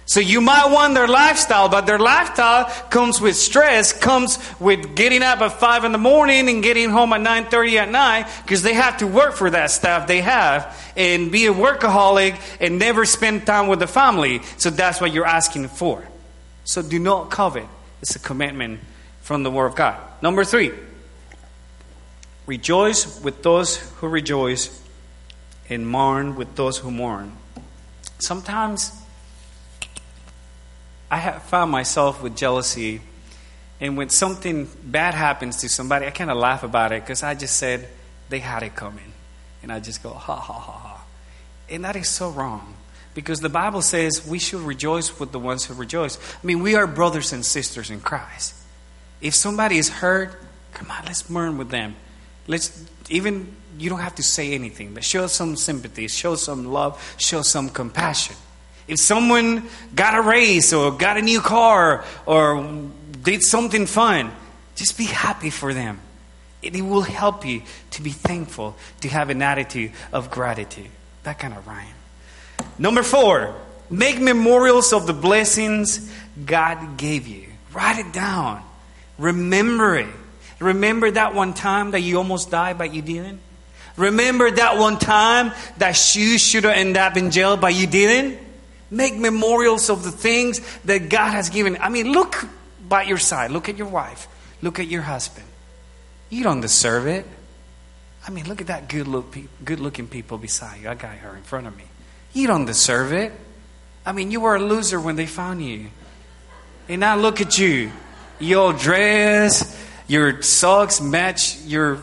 So 0.05 0.21
you 0.21 0.43
might 0.43 0.71
want 0.71 0.93
their 0.93 1.09
lifestyle, 1.09 1.71
but 1.71 1.87
their 1.87 1.99
lifestyle 1.99 2.67
comes 2.91 3.19
with 3.19 3.35
stress, 3.35 3.95
comes 3.95 4.39
with 4.61 4.95
getting 4.95 5.23
up 5.23 5.41
at 5.41 5.55
five 5.55 5.85
in 5.85 5.93
the 5.93 5.97
morning 5.97 6.51
and 6.51 6.63
getting 6.63 6.91
home 6.91 7.15
at 7.15 7.23
nine 7.23 7.47
thirty 7.47 7.79
at 7.79 7.91
night 7.91 8.27
because 8.43 8.61
they 8.61 8.75
have 8.75 8.99
to 8.99 9.07
work 9.07 9.37
for 9.37 9.49
that 9.49 9.71
stuff 9.71 10.07
they 10.07 10.21
have 10.21 10.79
and 10.99 11.33
be 11.33 11.47
a 11.47 11.55
workaholic 11.55 12.39
and 12.61 12.79
never 12.79 13.07
spend 13.07 13.47
time 13.47 13.69
with 13.69 13.79
the 13.79 13.87
family. 13.87 14.43
So 14.59 14.69
that's 14.69 15.01
what 15.01 15.15
you're 15.15 15.25
asking 15.25 15.69
for. 15.69 16.07
So 16.65 16.83
do 16.83 16.99
not 16.99 17.31
covet. 17.31 17.65
It's 18.03 18.17
a 18.17 18.19
commitment 18.19 18.81
from 19.23 19.45
the 19.45 19.51
Word 19.51 19.69
of 19.69 19.77
God. 19.77 19.99
Number 20.21 20.45
three, 20.45 20.73
rejoice 22.47 23.23
with 23.23 23.43
those 23.43 23.77
who 23.77 24.09
rejoice 24.09 24.81
and 25.69 25.89
mourn 25.89 26.37
with 26.37 26.55
those 26.55 26.79
who 26.79 26.91
mourn. 26.91 27.37
Sometimes 28.19 28.93
I 31.11 31.17
have 31.17 31.43
found 31.43 31.71
myself 31.71 32.23
with 32.23 32.37
jealousy, 32.37 33.01
and 33.81 33.97
when 33.97 34.09
something 34.09 34.69
bad 34.85 35.15
happens 35.15 35.59
to 35.59 35.69
somebody, 35.69 36.07
I 36.07 36.11
kind 36.11 36.31
of 36.31 36.37
laugh 36.37 36.63
about 36.63 36.93
it 36.93 37.03
because 37.03 37.23
I 37.23 37.35
just 37.35 37.57
said 37.57 37.89
they 38.29 38.39
had 38.39 38.63
it 38.63 38.75
coming. 38.75 39.13
And 39.63 39.71
I 39.71 39.81
just 39.81 40.03
go, 40.03 40.11
ha, 40.11 40.37
ha, 40.37 40.53
ha, 40.53 40.73
ha. 40.73 41.05
And 41.69 41.85
that 41.85 41.97
is 41.97 42.09
so 42.09 42.31
wrong. 42.31 42.75
Because 43.15 43.41
the 43.41 43.49
Bible 43.49 43.83
says 43.83 44.27
we 44.27 44.39
should 44.39 44.61
rejoice 44.61 45.21
with 45.21 45.33
the 45.33 45.39
ones 45.39 45.65
who 45.65 45.75
rejoice. 45.75 46.19
I 46.19 46.47
mean, 46.47 46.63
we 46.63 46.75
are 46.75 46.87
brothers 46.87 47.33
and 47.33 47.45
sisters 47.45 47.91
in 47.91 48.01
Christ. 48.01 48.55
If 49.21 49.35
somebody 49.35 49.79
is 49.79 49.89
hurt, 49.89 50.41
come 50.73 50.91
on, 50.91 51.05
let's 51.05 51.29
mourn 51.29 51.59
with 51.59 51.69
them. 51.69 51.95
Let's 52.47 52.85
even 53.09 53.55
you 53.79 53.91
don't 53.91 54.01
have 54.01 54.17
to 54.17 54.23
say 54.23 54.53
anything, 54.53 54.95
but 54.95 55.05
show 55.05 55.27
some 55.27 55.57
sympathy, 55.57 56.09
show 56.09 56.37
some 56.37 56.67
love, 56.67 57.15
show 57.19 57.43
some 57.43 57.69
compassion. 57.69 58.37
If 58.89 58.99
someone 58.99 59.69
got 59.95 60.15
a 60.15 60.23
raise 60.23 60.73
or 60.73 60.93
got 60.93 61.17
a 61.17 61.23
new 61.23 61.41
car 61.41 62.05
or 62.27 62.89
did 63.23 63.43
something 63.43 63.87
fun, 63.87 64.33
just 64.75 64.99
be 64.99 65.05
happy 65.05 65.51
for 65.51 65.73
them. 65.73 66.01
It 66.63 66.81
will 66.81 67.03
help 67.03 67.45
you 67.45 67.63
to 67.93 68.03
be 68.03 68.11
thankful, 68.11 68.77
to 69.01 69.09
have 69.09 69.31
an 69.31 69.43
attitude 69.43 69.93
of 70.13 70.31
gratitude. 70.31 70.91
That 71.25 71.39
kind 71.39 71.55
of 71.55 71.67
rhyme. 71.67 71.95
Number 72.79 73.03
four, 73.03 73.55
make 73.91 74.21
memorials 74.21 74.93
of 74.93 75.07
the 75.07 75.13
blessings 75.13 76.11
God 76.45 76.97
gave 76.97 77.27
you. 77.27 77.49
Write 77.73 77.99
it 77.99 78.13
down. 78.13 78.63
Remember 79.19 79.97
it. 79.97 80.09
Remember 80.63 81.11
that 81.11 81.35
one 81.35 81.55
time 81.55 81.91
that 81.93 82.01
you 82.01 82.19
almost 82.19 82.51
died, 82.51 82.79
but 82.79 82.95
you 82.95 83.03
didn't? 83.03 83.41
Remember 83.97 84.51
that 84.51 84.79
one 84.79 84.99
time 84.99 85.53
that 85.79 86.17
you 86.17 86.39
should 86.39 86.65
have 86.65 86.75
ended 86.75 86.97
up 86.97 87.17
in 87.17 87.31
jail, 87.31 87.57
but 87.57 87.75
you 87.75 87.87
didn't? 87.87 88.39
Make 88.91 89.17
memorials 89.17 89.91
of 89.91 90.03
the 90.03 90.11
things 90.11 90.61
that 90.85 91.09
God 91.09 91.31
has 91.31 91.51
given. 91.51 91.77
I 91.81 91.89
mean, 91.89 92.13
look 92.13 92.47
by 92.89 93.03
your 93.03 93.19
side. 93.19 93.51
Look 93.51 93.69
at 93.69 93.77
your 93.77 93.89
wife. 93.89 94.29
Look 94.63 94.79
at 94.79 94.87
your 94.87 95.03
husband. 95.03 95.47
You 96.31 96.45
don't 96.45 96.61
deserve 96.61 97.07
it. 97.07 97.27
I 98.27 98.31
mean, 98.31 98.47
look 98.49 98.61
at 98.61 98.69
that 98.69 98.89
good, 98.89 99.09
look, 99.09 99.37
good 99.65 99.81
looking 99.81 100.07
people 100.07 100.39
beside 100.39 100.81
you. 100.81 100.89
I 100.89 100.95
got 100.95 101.17
her 101.17 101.37
in 101.37 101.43
front 101.43 101.67
of 101.67 101.77
me. 101.77 101.85
You 102.33 102.47
don't 102.47 102.65
deserve 102.65 103.13
it. 103.13 103.33
I 104.07 104.13
mean, 104.13 104.31
you 104.31 104.41
were 104.41 104.57
a 104.57 104.61
loser 104.61 105.01
when 105.01 105.17
they 105.17 105.27
found 105.27 105.65
you. 105.65 105.89
And 106.89 107.01
now 107.01 107.17
look 107.17 107.41
at 107.41 107.59
you. 107.59 107.91
Your 108.39 108.73
dress, 108.73 109.77
your 110.13 110.43
socks 110.43 111.01
match 111.01 111.63
your 111.63 111.99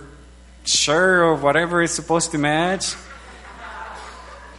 shirt 0.66 1.20
or 1.20 1.36
whatever 1.36 1.84
it's 1.84 1.94
supposed 1.94 2.32
to 2.32 2.40
match. 2.40 2.96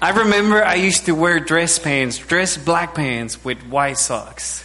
I 0.00 0.10
remember 0.10 0.64
I 0.64 0.76
used 0.76 1.06
to 1.06 1.16
wear 1.16 1.40
dress 1.40 1.80
pants, 1.80 2.16
dress 2.16 2.56
black 2.56 2.94
pants 2.94 3.44
with 3.44 3.60
white 3.66 3.98
socks. 3.98 4.64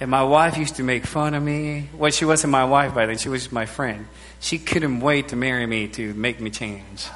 And 0.00 0.10
my 0.10 0.22
wife 0.22 0.56
used 0.56 0.76
to 0.76 0.82
make 0.82 1.04
fun 1.06 1.34
of 1.34 1.42
me. 1.42 1.90
Well, 1.94 2.10
she 2.10 2.24
wasn't 2.24 2.52
my 2.52 2.64
wife 2.64 2.94
by 2.94 3.04
then, 3.04 3.18
she 3.18 3.28
was 3.28 3.52
my 3.52 3.66
friend. 3.66 4.08
She 4.40 4.58
couldn't 4.58 5.00
wait 5.00 5.28
to 5.28 5.36
marry 5.36 5.66
me 5.66 5.88
to 5.88 6.14
make 6.14 6.40
me 6.40 6.48
change. 6.48 7.06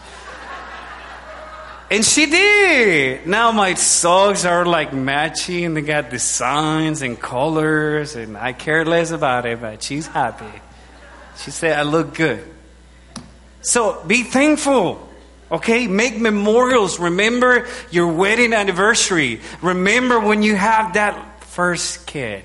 And 1.91 2.05
she 2.05 2.27
did. 2.27 3.27
Now 3.27 3.53
my 3.53 3.73
socks 3.73 4.45
are 4.45 4.67
like 4.67 4.93
matching 4.93 5.65
and 5.65 5.77
they 5.77 5.81
got 5.81 6.11
designs 6.11 7.01
and 7.01 7.19
colors 7.19 8.17
and 8.17 8.37
I 8.37 8.53
care 8.53 8.85
less 8.85 9.13
about 9.13 9.47
it, 9.47 9.63
but 9.63 9.83
she's 9.83 10.07
happy. 10.07 10.61
She 11.41 11.51
said 11.51 11.79
I 11.79 11.83
look 11.83 12.15
good. 12.15 12.45
So 13.63 14.03
be 14.07 14.23
thankful. 14.23 15.07
Okay? 15.51 15.87
Make 15.87 16.19
memorials. 16.19 17.01
Remember 17.01 17.67
your 17.91 18.09
wedding 18.09 18.53
anniversary. 18.53 19.41
Remember 19.63 20.21
when 20.21 20.43
you 20.43 20.55
have 20.55 20.95
that 20.95 21.45
first 21.45 22.07
kid. 22.07 22.45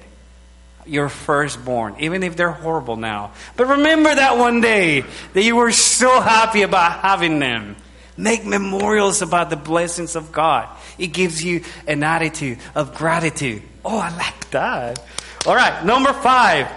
Your 0.88 1.10
firstborn, 1.10 1.96
even 2.00 2.22
if 2.22 2.36
they're 2.36 2.52
horrible 2.52 2.96
now. 2.96 3.32
But 3.58 3.70
remember 3.70 4.14
that 4.14 4.38
one 4.38 4.62
day 4.62 5.04
that 5.34 5.44
you 5.44 5.56
were 5.56 5.72
so 5.72 6.22
happy 6.22 6.62
about 6.62 7.00
having 7.00 7.40
them. 7.40 7.76
Make 8.18 8.46
memorials 8.46 9.24
about 9.24 9.50
the 9.50 9.56
blessings 9.56 10.16
of 10.16 10.32
God. 10.32 10.70
It 11.00 11.08
gives 11.08 11.44
you 11.44 11.64
an 11.88 12.04
attitude 12.04 12.60
of 12.76 12.94
gratitude. 12.94 13.64
Oh, 13.84 13.98
I 13.98 14.16
like 14.16 14.52
that. 14.52 15.04
All 15.48 15.56
right, 15.56 15.84
number 15.84 16.14
five. 16.14 16.68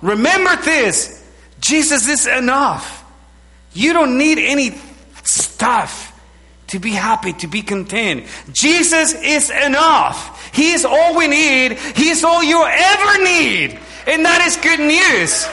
Remember 0.00 0.56
this 0.62 1.19
Jesus 1.60 2.08
is 2.08 2.26
enough. 2.26 3.04
You 3.72 3.92
don't 3.92 4.18
need 4.18 4.38
any 4.38 4.72
stuff 5.24 6.08
to 6.68 6.78
be 6.78 6.90
happy, 6.90 7.32
to 7.34 7.46
be 7.46 7.62
content. 7.62 8.26
Jesus 8.52 9.14
is 9.14 9.50
enough. 9.50 10.52
He 10.54 10.72
is 10.72 10.84
all 10.84 11.16
we 11.16 11.28
need. 11.28 11.72
He 11.96 12.08
is 12.08 12.24
all 12.24 12.42
you 12.42 12.64
ever 12.64 13.24
need. 13.24 13.78
And 14.06 14.24
that 14.24 14.42
is 14.46 14.56
good 14.56 14.80
news. 14.80 15.46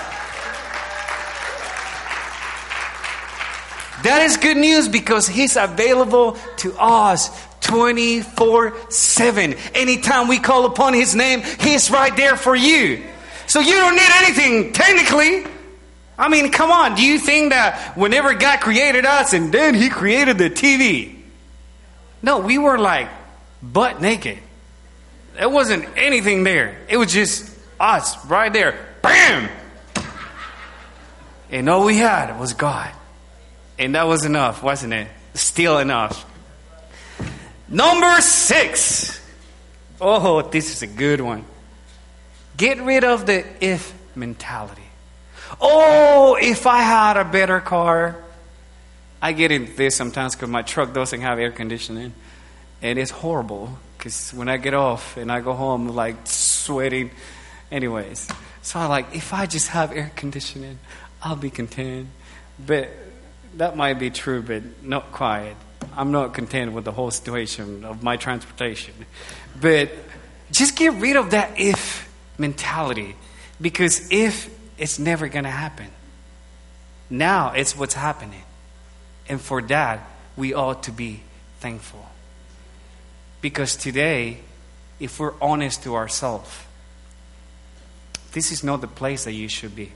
That 4.03 4.21
is 4.21 4.37
good 4.37 4.57
news 4.57 4.87
because 4.87 5.27
He's 5.27 5.57
available 5.57 6.37
to 6.57 6.73
us 6.77 7.29
24 7.61 8.91
7. 8.91 9.55
Anytime 9.73 10.27
we 10.27 10.39
call 10.39 10.65
upon 10.65 10.93
His 10.93 11.15
name, 11.15 11.41
He's 11.59 11.89
right 11.89 12.15
there 12.15 12.37
for 12.37 12.55
you. 12.55 13.03
So 13.47 13.59
you 13.59 13.73
don't 13.73 13.95
need 13.95 14.11
anything, 14.17 14.73
technically. 14.73 15.56
I 16.17 16.29
mean, 16.29 16.51
come 16.51 16.71
on. 16.71 16.95
Do 16.95 17.03
you 17.03 17.19
think 17.19 17.51
that 17.51 17.95
whenever 17.95 18.33
God 18.33 18.59
created 18.59 19.05
us 19.05 19.33
and 19.33 19.51
then 19.51 19.75
He 19.75 19.89
created 19.89 20.37
the 20.37 20.49
TV? 20.49 21.15
No, 22.21 22.39
we 22.39 22.57
were 22.57 22.77
like 22.77 23.09
butt 23.61 24.01
naked. 24.01 24.39
There 25.35 25.49
wasn't 25.49 25.85
anything 25.95 26.43
there. 26.43 26.79
It 26.89 26.97
was 26.97 27.13
just 27.13 27.55
us 27.79 28.25
right 28.25 28.51
there. 28.51 28.95
Bam! 29.01 29.49
And 31.51 31.69
all 31.69 31.85
we 31.85 31.97
had 31.97 32.39
was 32.39 32.53
God. 32.53 32.91
And 33.77 33.93
that 33.93 34.07
was 34.07 34.25
enough, 34.25 34.63
wasn't 34.63 34.93
it? 34.93 35.07
Still 35.35 35.77
enough. 35.77 36.25
Number 37.69 38.19
six. 38.21 39.21
Oh, 40.01 40.41
this 40.41 40.73
is 40.73 40.81
a 40.81 40.87
good 40.87 41.21
one. 41.21 41.45
Get 42.55 42.81
rid 42.81 43.03
of 43.03 43.27
the 43.27 43.45
if 43.63 43.93
mentality. 44.15 44.86
Oh, 45.59 46.37
if 46.39 46.67
I 46.67 46.81
had 46.81 47.17
a 47.17 47.25
better 47.25 47.59
car. 47.59 48.23
I 49.21 49.31
get 49.31 49.51
into 49.51 49.73
this 49.73 49.95
sometimes 49.95 50.35
because 50.35 50.49
my 50.49 50.61
truck 50.61 50.93
doesn't 50.93 51.21
have 51.21 51.39
air 51.39 51.51
conditioning. 51.51 52.13
And 52.81 52.99
it's 52.99 53.11
horrible 53.11 53.77
because 53.97 54.31
when 54.33 54.47
I 54.47 54.57
get 54.57 54.73
off 54.73 55.17
and 55.17 55.31
I 55.31 55.41
go 55.41 55.53
home, 55.53 55.89
like 55.89 56.15
sweating. 56.25 57.11
Anyways, 57.71 58.27
so 58.61 58.79
I'm 58.79 58.89
like, 58.89 59.15
if 59.15 59.33
I 59.33 59.45
just 59.45 59.69
have 59.69 59.91
air 59.91 60.11
conditioning, 60.15 60.77
I'll 61.21 61.35
be 61.35 61.49
content. 61.49 62.09
But 62.63 62.89
that 63.55 63.75
might 63.75 63.95
be 63.95 64.09
true, 64.09 64.41
but 64.41 64.83
not 64.83 65.11
quite. 65.11 65.55
I'm 65.95 66.11
not 66.11 66.33
content 66.33 66.73
with 66.73 66.85
the 66.85 66.91
whole 66.91 67.09
situation 67.09 67.83
of 67.83 68.03
my 68.03 68.17
transportation. 68.17 68.93
But 69.59 69.89
just 70.51 70.75
get 70.75 70.93
rid 70.93 71.15
of 71.15 71.31
that 71.31 71.59
if 71.59 72.07
mentality. 72.37 73.15
Because 73.59 74.11
if 74.11 74.49
it's 74.77 74.99
never 74.99 75.27
going 75.27 75.45
to 75.45 75.51
happen. 75.51 75.87
Now 77.09 77.53
it's 77.53 77.75
what's 77.75 77.93
happening. 77.93 78.43
And 79.29 79.41
for 79.41 79.61
that, 79.63 80.07
we 80.35 80.53
ought 80.53 80.83
to 80.83 80.91
be 80.91 81.21
thankful. 81.59 82.07
Because 83.41 83.75
today, 83.75 84.39
if 84.99 85.19
we're 85.19 85.33
honest 85.41 85.83
to 85.83 85.95
ourselves, 85.95 86.49
this 88.31 88.51
is 88.51 88.63
not 88.63 88.81
the 88.81 88.87
place 88.87 89.23
that 89.25 89.33
you 89.33 89.47
should 89.47 89.75
be. 89.75 89.91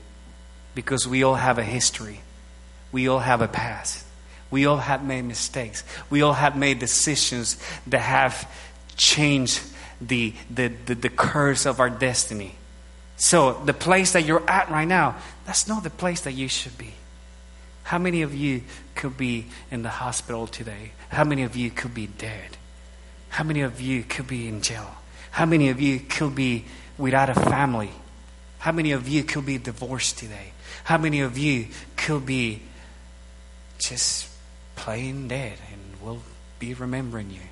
Because 0.74 1.06
we 1.06 1.22
all 1.22 1.34
have 1.34 1.58
a 1.58 1.64
history, 1.64 2.20
we 2.90 3.08
all 3.08 3.20
have 3.20 3.40
a 3.40 3.48
past. 3.48 4.06
We 4.50 4.66
all 4.66 4.76
have 4.76 5.02
made 5.02 5.22
mistakes. 5.22 5.82
We 6.10 6.20
all 6.20 6.34
have 6.34 6.58
made 6.58 6.78
decisions 6.78 7.56
that 7.86 8.00
have 8.00 8.46
changed 8.96 9.62
the, 9.98 10.34
the, 10.50 10.68
the, 10.68 10.94
the 10.94 11.08
curse 11.08 11.64
of 11.64 11.80
our 11.80 11.88
destiny. 11.88 12.56
So, 13.22 13.52
the 13.52 13.72
place 13.72 14.14
that 14.14 14.24
you're 14.24 14.42
at 14.50 14.68
right 14.68 14.84
now, 14.84 15.14
that's 15.46 15.68
not 15.68 15.84
the 15.84 15.90
place 15.90 16.22
that 16.22 16.32
you 16.32 16.48
should 16.48 16.76
be. 16.76 16.92
How 17.84 17.96
many 17.96 18.22
of 18.22 18.34
you 18.34 18.62
could 18.96 19.16
be 19.16 19.46
in 19.70 19.82
the 19.82 19.90
hospital 19.90 20.48
today? 20.48 20.90
How 21.08 21.22
many 21.22 21.44
of 21.44 21.54
you 21.54 21.70
could 21.70 21.94
be 21.94 22.08
dead? 22.08 22.56
How 23.28 23.44
many 23.44 23.60
of 23.60 23.80
you 23.80 24.02
could 24.02 24.26
be 24.26 24.48
in 24.48 24.60
jail? 24.60 24.90
How 25.30 25.46
many 25.46 25.68
of 25.68 25.80
you 25.80 26.00
could 26.00 26.34
be 26.34 26.64
without 26.98 27.30
a 27.30 27.34
family? 27.34 27.92
How 28.58 28.72
many 28.72 28.90
of 28.90 29.06
you 29.06 29.22
could 29.22 29.46
be 29.46 29.56
divorced 29.56 30.18
today? 30.18 30.50
How 30.82 30.98
many 30.98 31.20
of 31.20 31.38
you 31.38 31.68
could 31.96 32.26
be 32.26 32.60
just 33.78 34.28
plain 34.74 35.28
dead 35.28 35.58
and 35.70 36.02
we'll 36.02 36.22
be 36.58 36.74
remembering 36.74 37.30
you? 37.30 37.46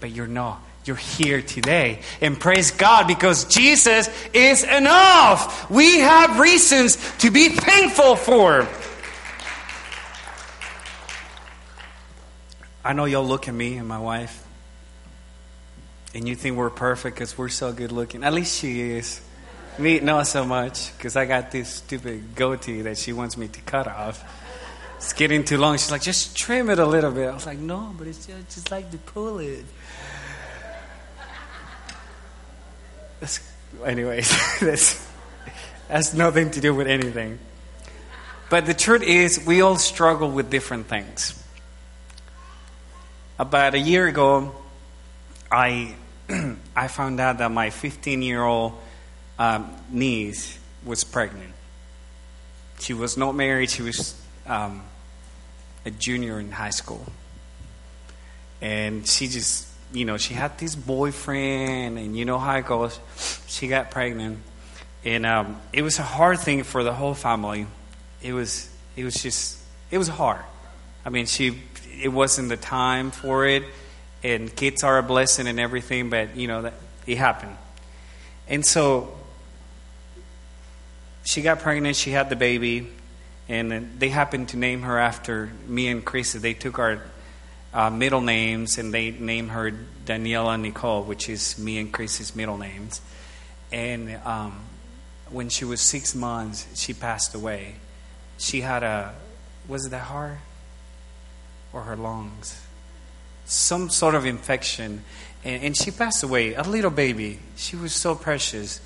But 0.00 0.12
you're 0.12 0.26
not. 0.26 0.62
You're 0.84 0.96
here 0.96 1.40
today. 1.40 2.00
And 2.20 2.38
praise 2.38 2.70
God 2.70 3.06
because 3.06 3.44
Jesus 3.44 4.08
is 4.32 4.64
enough. 4.64 5.70
We 5.70 6.00
have 6.00 6.38
reasons 6.38 6.96
to 7.18 7.30
be 7.30 7.48
thankful 7.48 8.16
for. 8.16 8.68
I 12.84 12.92
know 12.92 13.06
y'all 13.06 13.24
look 13.24 13.48
at 13.48 13.54
me 13.54 13.78
and 13.78 13.88
my 13.88 13.98
wife 13.98 14.44
and 16.14 16.28
you 16.28 16.36
think 16.36 16.56
we're 16.56 16.70
perfect 16.70 17.16
because 17.16 17.36
we're 17.36 17.48
so 17.48 17.72
good 17.72 17.90
looking. 17.90 18.22
At 18.22 18.32
least 18.32 18.60
she 18.60 18.92
is. 18.92 19.20
Me, 19.78 19.98
not 19.98 20.28
so 20.28 20.44
much 20.44 20.96
because 20.96 21.16
I 21.16 21.24
got 21.24 21.50
this 21.50 21.68
stupid 21.68 22.36
goatee 22.36 22.82
that 22.82 22.96
she 22.96 23.12
wants 23.12 23.36
me 23.36 23.48
to 23.48 23.60
cut 23.62 23.88
off. 23.88 24.22
It's 24.96 25.12
getting 25.12 25.44
too 25.44 25.58
long. 25.58 25.76
She's 25.76 25.90
like, 25.90 26.02
just 26.02 26.36
trim 26.36 26.70
it 26.70 26.78
a 26.78 26.86
little 26.86 27.10
bit. 27.10 27.28
I 27.28 27.34
was 27.34 27.46
like, 27.46 27.58
no, 27.58 27.92
but 27.98 28.06
it's 28.06 28.26
just, 28.26 28.54
just 28.54 28.70
like 28.70 28.90
to 28.92 28.98
pull 28.98 29.38
it. 29.40 29.64
That's, 33.20 33.40
anyways, 33.84 34.30
that's, 34.60 35.06
has 35.88 36.14
nothing 36.14 36.50
to 36.52 36.60
do 36.60 36.74
with 36.74 36.86
anything. 36.86 37.38
But 38.50 38.66
the 38.66 38.74
truth 38.74 39.02
is, 39.02 39.44
we 39.44 39.60
all 39.60 39.76
struggle 39.76 40.30
with 40.30 40.50
different 40.50 40.86
things. 40.86 41.40
About 43.38 43.74
a 43.74 43.78
year 43.78 44.06
ago, 44.06 44.54
I 45.50 45.96
I 46.76 46.88
found 46.88 47.20
out 47.20 47.38
that 47.38 47.50
my 47.50 47.70
15 47.70 48.22
year 48.22 48.42
old 48.42 48.72
um, 49.38 49.70
niece 49.90 50.58
was 50.84 51.04
pregnant. 51.04 51.52
She 52.80 52.92
was 52.94 53.16
not 53.16 53.34
married, 53.34 53.70
she 53.70 53.82
was 53.82 54.20
um, 54.46 54.82
a 55.84 55.90
junior 55.90 56.40
in 56.40 56.50
high 56.50 56.70
school. 56.70 57.04
And 58.60 59.06
she 59.06 59.28
just, 59.28 59.68
you 59.94 60.04
know, 60.04 60.18
she 60.18 60.34
had 60.34 60.58
this 60.58 60.74
boyfriend, 60.74 61.98
and 61.98 62.16
you 62.16 62.24
know 62.24 62.38
how 62.38 62.56
it 62.56 62.66
goes. 62.66 62.98
She 63.46 63.68
got 63.68 63.90
pregnant. 63.90 64.40
And 65.04 65.24
um, 65.24 65.60
it 65.72 65.82
was 65.82 65.98
a 65.98 66.02
hard 66.02 66.40
thing 66.40 66.62
for 66.62 66.82
the 66.82 66.92
whole 66.92 67.14
family. 67.14 67.66
It 68.22 68.32
was, 68.32 68.68
it 68.96 69.04
was 69.04 69.14
just, 69.14 69.58
it 69.90 69.98
was 69.98 70.08
hard. 70.08 70.42
I 71.04 71.10
mean, 71.10 71.26
she, 71.26 71.62
it 72.02 72.08
wasn't 72.08 72.48
the 72.48 72.56
time 72.56 73.10
for 73.10 73.46
it 73.46 73.64
and 74.24 74.56
kids 74.56 74.82
are 74.82 74.98
a 74.98 75.02
blessing 75.02 75.46
and 75.46 75.60
everything, 75.60 76.08
but 76.08 76.34
you 76.34 76.48
know 76.48 76.62
that 76.62 76.72
it 77.06 77.18
happened. 77.18 77.56
And 78.48 78.64
so 78.64 79.14
she 81.24 81.42
got 81.42 81.60
pregnant, 81.60 81.94
she 81.94 82.10
had 82.10 82.30
the 82.30 82.36
baby, 82.36 82.88
and 83.48 83.92
they 83.98 84.08
happened 84.08 84.48
to 84.48 84.56
name 84.56 84.82
her 84.82 84.98
after 84.98 85.50
me 85.68 85.88
and 85.88 86.04
Chris. 86.04 86.32
They 86.32 86.54
took 86.54 86.78
our 86.78 87.02
uh, 87.74 87.90
middle 87.90 88.22
names 88.22 88.78
and 88.78 88.94
they 88.94 89.10
named 89.10 89.50
her 89.50 89.72
Daniela 90.06 90.58
Nicole, 90.58 91.02
which 91.02 91.28
is 91.28 91.58
me 91.58 91.78
and 91.78 91.92
Chris's 91.92 92.34
middle 92.34 92.56
names. 92.56 93.02
And 93.70 94.18
um, 94.24 94.60
when 95.30 95.50
she 95.50 95.66
was 95.66 95.80
six 95.80 96.14
months, 96.14 96.66
she 96.80 96.94
passed 96.94 97.34
away. 97.34 97.74
She 98.38 98.62
had 98.62 98.82
a, 98.82 99.14
was 99.68 99.86
it 99.86 99.90
the 99.90 99.98
heart 99.98 100.38
or 101.72 101.82
her 101.82 101.96
lungs? 101.96 102.64
some 103.44 103.90
sort 103.90 104.14
of 104.14 104.26
infection. 104.26 105.04
And, 105.44 105.62
and, 105.62 105.76
she 105.76 105.90
passed 105.90 106.22
away, 106.22 106.54
a 106.54 106.62
little 106.62 106.90
baby. 106.90 107.38
She 107.56 107.76
was 107.76 107.92
so 107.92 108.14
precious. 108.14 108.80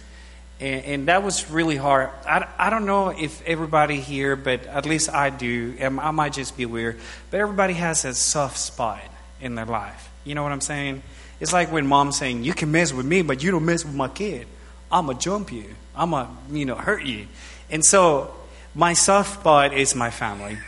And, 0.60 0.84
and 0.84 1.08
that 1.08 1.22
was 1.22 1.50
really 1.50 1.76
hard. 1.76 2.10
I, 2.26 2.46
I 2.58 2.70
don't 2.70 2.86
know 2.86 3.08
if 3.10 3.44
everybody 3.46 4.00
here, 4.00 4.36
but 4.36 4.66
at 4.66 4.86
least 4.86 5.10
I 5.10 5.30
do. 5.30 5.76
Um, 5.80 6.00
I 6.00 6.10
might 6.10 6.32
just 6.32 6.56
be 6.56 6.66
weird. 6.66 6.98
But 7.30 7.40
everybody 7.40 7.74
has 7.74 8.04
a 8.04 8.14
soft 8.14 8.58
spot 8.58 9.02
in 9.40 9.54
their 9.54 9.66
life. 9.66 10.10
You 10.24 10.34
know 10.34 10.42
what 10.42 10.52
I'm 10.52 10.60
saying? 10.60 11.02
It's 11.40 11.52
like 11.52 11.70
when 11.70 11.86
mom's 11.86 12.18
saying, 12.18 12.44
You 12.44 12.54
can 12.54 12.72
mess 12.72 12.92
with 12.92 13.06
me, 13.06 13.22
but 13.22 13.42
you 13.42 13.50
don't 13.50 13.64
mess 13.64 13.84
with 13.84 13.94
my 13.94 14.08
kid. 14.08 14.46
I'm 14.90 15.06
going 15.06 15.18
to 15.18 15.22
jump 15.22 15.52
you. 15.52 15.74
I'm 15.94 16.10
going 16.10 16.26
to, 16.26 16.58
you 16.58 16.64
know, 16.64 16.74
hurt 16.74 17.04
you. 17.04 17.26
And 17.70 17.84
so 17.84 18.34
my 18.74 18.94
soft 18.94 19.40
spot 19.40 19.74
is 19.74 19.94
my 19.94 20.10
family. 20.10 20.58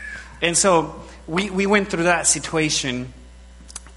And 0.41 0.57
so 0.57 1.01
we, 1.27 1.49
we 1.49 1.65
went 1.65 1.89
through 1.89 2.03
that 2.03 2.27
situation 2.27 3.13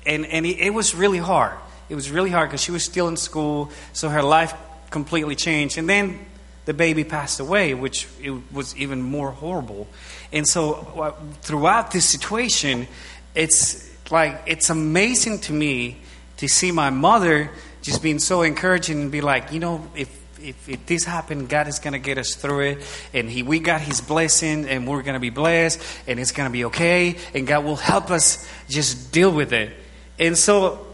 and, 0.06 0.26
and 0.26 0.44
it, 0.46 0.58
it 0.58 0.70
was 0.70 0.94
really 0.94 1.18
hard. 1.18 1.56
It 1.88 1.94
was 1.94 2.10
really 2.10 2.30
hard 2.30 2.48
because 2.48 2.62
she 2.62 2.72
was 2.72 2.82
still 2.82 3.08
in 3.08 3.16
school, 3.16 3.70
so 3.92 4.08
her 4.08 4.22
life 4.22 4.54
completely 4.94 5.34
changed. 5.34 5.76
And 5.76 5.88
then 5.90 6.24
the 6.66 6.72
baby 6.72 7.02
passed 7.02 7.40
away, 7.40 7.74
which 7.74 8.06
it 8.22 8.32
was 8.52 8.76
even 8.76 9.02
more 9.02 9.32
horrible. 9.32 9.88
And 10.32 10.46
so 10.46 10.74
uh, 10.74 11.12
throughout 11.42 11.90
this 11.90 12.08
situation, 12.08 12.86
it's 13.34 13.90
like 14.10 14.40
it's 14.46 14.70
amazing 14.70 15.40
to 15.40 15.52
me 15.52 15.98
to 16.36 16.48
see 16.48 16.70
my 16.70 16.90
mother 16.90 17.50
just 17.82 18.02
being 18.02 18.20
so 18.20 18.42
encouraging 18.42 19.02
and 19.02 19.10
be 19.10 19.20
like, 19.20 19.52
you 19.52 19.58
know, 19.58 19.82
if 19.96 20.08
if, 20.40 20.68
if 20.68 20.86
this 20.86 21.04
happened, 21.04 21.48
God 21.48 21.68
is 21.68 21.78
going 21.78 21.94
to 21.94 21.98
get 21.98 22.18
us 22.18 22.34
through 22.34 22.60
it, 22.60 23.08
and 23.14 23.30
he, 23.30 23.42
we 23.42 23.60
got 23.60 23.80
His 23.80 24.00
blessing, 24.02 24.68
and 24.68 24.86
we're 24.86 25.02
going 25.02 25.14
to 25.14 25.20
be 25.20 25.30
blessed, 25.30 25.80
and 26.06 26.20
it's 26.20 26.32
going 26.32 26.48
to 26.48 26.52
be 26.52 26.66
okay, 26.66 27.16
and 27.34 27.46
God 27.46 27.64
will 27.64 27.80
help 27.80 28.10
us 28.10 28.46
just 28.68 29.10
deal 29.10 29.32
with 29.32 29.52
it. 29.52 29.72
And 30.18 30.36
so 30.36 30.86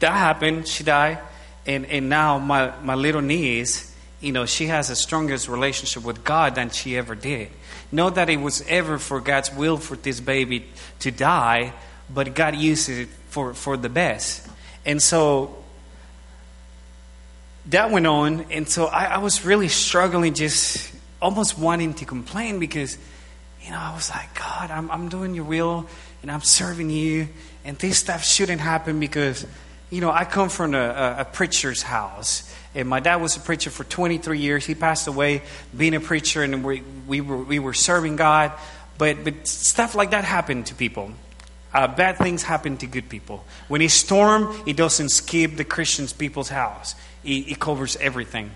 that 0.00 0.12
happened. 0.12 0.66
She 0.66 0.82
died. 0.82 1.18
And, 1.66 1.86
and 1.86 2.08
now 2.08 2.38
my, 2.38 2.72
my 2.82 2.94
little 2.94 3.20
niece, 3.20 3.94
you 4.20 4.32
know, 4.32 4.46
she 4.46 4.66
has 4.66 4.88
the 4.88 4.96
strongest 4.96 5.48
relationship 5.48 6.04
with 6.04 6.24
God 6.24 6.54
than 6.54 6.70
she 6.70 6.96
ever 6.96 7.14
did. 7.14 7.50
Not 7.92 8.14
that 8.16 8.30
it 8.30 8.40
was 8.40 8.62
ever 8.68 8.98
for 8.98 9.20
God's 9.20 9.52
will 9.52 9.76
for 9.76 9.96
this 9.96 10.20
baby 10.20 10.66
to 11.00 11.10
die, 11.10 11.72
but 12.12 12.34
God 12.34 12.56
used 12.56 12.88
it 12.88 13.08
for, 13.28 13.54
for 13.54 13.76
the 13.76 13.88
best. 13.88 14.46
And 14.84 15.02
so 15.02 15.62
that 17.66 17.90
went 17.90 18.06
on. 18.06 18.46
And 18.50 18.68
so 18.68 18.86
I, 18.86 19.06
I 19.06 19.18
was 19.18 19.44
really 19.44 19.68
struggling, 19.68 20.34
just 20.34 20.92
almost 21.20 21.58
wanting 21.58 21.94
to 21.94 22.04
complain 22.04 22.58
because, 22.58 22.96
you 23.62 23.70
know, 23.70 23.78
I 23.78 23.94
was 23.94 24.10
like, 24.10 24.34
God, 24.34 24.70
I'm, 24.70 24.90
I'm 24.90 25.08
doing 25.08 25.34
your 25.34 25.44
will 25.44 25.86
and 26.22 26.30
I'm 26.30 26.42
serving 26.42 26.90
you 26.90 27.28
and 27.64 27.76
this 27.78 27.98
stuff 27.98 28.24
shouldn't 28.24 28.60
happen 28.60 29.00
because, 29.00 29.44
you 29.90 30.00
know, 30.00 30.10
I 30.10 30.24
come 30.24 30.48
from 30.48 30.74
a, 30.74 31.16
a, 31.20 31.24
preacher's 31.24 31.82
house. 31.82 32.52
And 32.74 32.88
my 32.88 33.00
dad 33.00 33.16
was 33.16 33.36
a 33.36 33.40
preacher 33.40 33.70
for 33.70 33.84
23 33.84 34.38
years. 34.38 34.66
He 34.66 34.74
passed 34.74 35.06
away 35.06 35.42
being 35.76 35.94
a 35.94 36.00
preacher, 36.00 36.42
and 36.42 36.64
we, 36.64 36.82
we, 37.06 37.20
were, 37.20 37.38
we 37.38 37.58
were 37.58 37.72
serving 37.72 38.16
God. 38.16 38.52
But, 38.98 39.24
but 39.24 39.46
stuff 39.46 39.94
like 39.94 40.10
that 40.10 40.24
happened 40.24 40.66
to 40.66 40.74
people. 40.74 41.12
Uh, 41.72 41.86
bad 41.86 42.18
things 42.18 42.42
happen 42.42 42.76
to 42.78 42.86
good 42.86 43.08
people. 43.08 43.44
When 43.68 43.82
a 43.82 43.88
storm, 43.88 44.54
it 44.66 44.76
doesn't 44.76 45.10
skip 45.10 45.56
the 45.56 45.64
Christian 45.64 46.06
people's 46.08 46.48
house. 46.48 46.94
it, 47.22 47.42
he 47.42 47.54
covers 47.54 47.96
everything. 47.96 48.50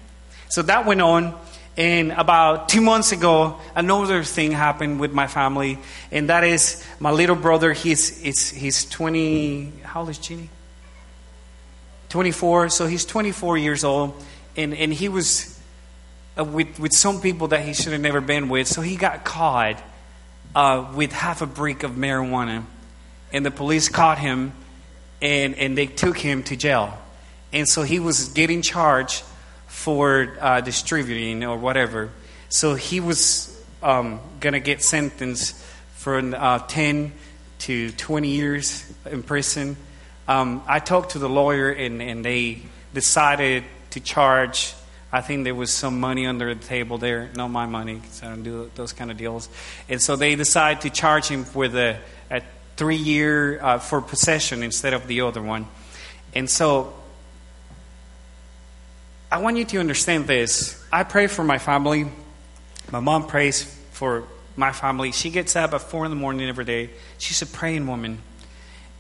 So 0.49 0.63
that 0.63 0.87
went 0.87 1.01
on. 1.01 1.39
And 1.77 2.13
about 2.13 2.69
two 2.69 2.81
months 2.81 3.13
ago, 3.13 3.59
another 3.77 4.25
thing 4.25 4.51
happened 4.53 5.01
with 5.01 5.13
my 5.13 5.29
family, 5.29 5.79
and 6.11 6.29
that 6.29 6.45
is 6.45 6.85
my 6.99 7.11
little 7.11 7.37
brother. 7.37 7.73
He's, 7.73 8.21
he's, 8.21 8.51
he's 8.51 8.85
20, 8.87 9.73
how 9.85 10.01
old 10.01 10.11
is 10.11 10.19
Jeannie? 10.19 10.51
24. 12.11 12.69
So 12.69 12.87
he's 12.87 13.05
24 13.05 13.57
years 13.57 13.83
old, 13.85 14.23
and, 14.57 14.75
and 14.75 14.93
he 14.93 15.09
was 15.09 15.59
uh, 16.39 16.45
with, 16.45 16.79
with 16.79 16.93
some 16.93 17.21
people 17.21 17.49
that 17.49 17.65
he 17.65 17.73
should 17.73 17.93
have 17.93 18.01
never 18.01 18.21
been 18.21 18.49
with. 18.49 18.69
So 18.69 18.83
he 18.83 18.97
got 18.97 19.25
caught 19.25 19.83
uh, 20.55 20.93
with 20.95 21.13
half 21.13 21.41
a 21.41 21.47
brick 21.47 21.83
of 21.83 21.93
marijuana, 21.93 22.65
and 23.33 23.47
the 23.47 23.51
police 23.51 23.89
caught 23.89 24.19
him, 24.19 24.53
and, 25.23 25.55
and 25.55 25.79
they 25.79 25.87
took 25.87 26.19
him 26.19 26.43
to 26.45 26.57
jail. 26.57 26.99
And 27.53 27.69
so 27.69 27.83
he 27.83 27.99
was 27.99 28.29
getting 28.29 28.63
charged 28.63 29.23
for 29.67 30.37
uh, 30.41 30.61
distributing 30.61 31.45
or 31.45 31.57
whatever. 31.57 32.11
So 32.49 32.75
he 32.75 33.01
was 33.01 33.57
um, 33.83 34.21
going 34.41 34.53
to 34.53 34.61
get 34.61 34.83
sentenced 34.83 35.57
for 35.95 36.19
uh, 36.19 36.59
10 36.67 37.13
to 37.61 37.91
20 37.93 38.29
years 38.29 38.93
in 39.07 39.23
prison. 39.23 39.77
Um, 40.31 40.63
I 40.69 40.79
talked 40.79 41.11
to 41.13 41.19
the 41.19 41.29
lawyer, 41.29 41.71
and, 41.71 42.01
and 42.01 42.25
they 42.25 42.63
decided 42.95 43.65
to 43.91 43.99
charge. 43.99 44.75
I 45.11 45.23
think 45.23 45.43
there 45.43 45.57
was 45.57 45.73
some 45.73 45.99
money 45.99 46.25
under 46.25 46.55
the 46.55 46.65
table 46.65 46.99
there, 46.99 47.31
not 47.35 47.49
my 47.49 47.67
money, 47.67 47.97
because 47.97 48.23
I 48.23 48.27
don't 48.27 48.45
do 48.45 48.71
those 48.77 48.93
kind 48.93 49.11
of 49.11 49.17
deals. 49.17 49.49
And 49.89 50.01
so 50.01 50.15
they 50.15 50.37
decided 50.37 50.83
to 50.83 50.91
charge 50.91 51.27
him 51.27 51.47
with 51.53 51.75
a, 51.75 51.99
a 52.31 52.43
three 52.77 52.95
year 52.95 53.61
uh, 53.61 53.79
for 53.81 54.01
possession 54.01 54.63
instead 54.63 54.95
of 54.95 55.09
the 55.09 55.23
other 55.23 55.43
one. 55.43 55.67
And 56.33 56.49
so 56.49 56.95
I 59.33 59.39
want 59.39 59.57
you 59.57 59.65
to 59.65 59.81
understand 59.81 60.29
this. 60.29 60.81
I 60.93 61.03
pray 61.03 61.27
for 61.27 61.43
my 61.43 61.59
family. 61.59 62.07
My 62.93 63.01
mom 63.01 63.27
prays 63.27 63.65
for 63.91 64.29
my 64.55 64.71
family. 64.71 65.11
She 65.11 65.31
gets 65.31 65.57
up 65.57 65.75
at 65.75 65.83
four 65.83 66.05
in 66.05 66.11
the 66.13 66.17
morning 66.17 66.49
every 66.49 66.65
day. 66.65 66.91
She's 67.19 67.43
a 67.43 67.47
praying 67.47 67.89
woman. 67.89 68.23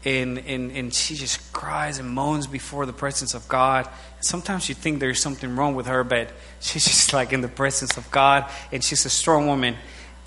And, 0.04 0.38
and, 0.38 0.72
and 0.72 0.94
she 0.94 1.14
just 1.14 1.52
cries 1.52 1.98
and 1.98 2.08
moans 2.08 2.46
before 2.46 2.86
the 2.86 2.92
presence 2.92 3.34
of 3.34 3.46
God. 3.48 3.86
Sometimes 4.20 4.68
you 4.68 4.74
think 4.74 4.98
there's 4.98 5.20
something 5.20 5.56
wrong 5.56 5.74
with 5.74 5.86
her, 5.86 6.04
but 6.04 6.30
she's 6.60 6.84
just 6.84 7.12
like 7.12 7.32
in 7.32 7.40
the 7.42 7.48
presence 7.48 7.96
of 7.96 8.10
God, 8.10 8.50
and 8.72 8.82
she's 8.82 9.04
a 9.04 9.10
strong 9.10 9.46
woman. 9.46 9.76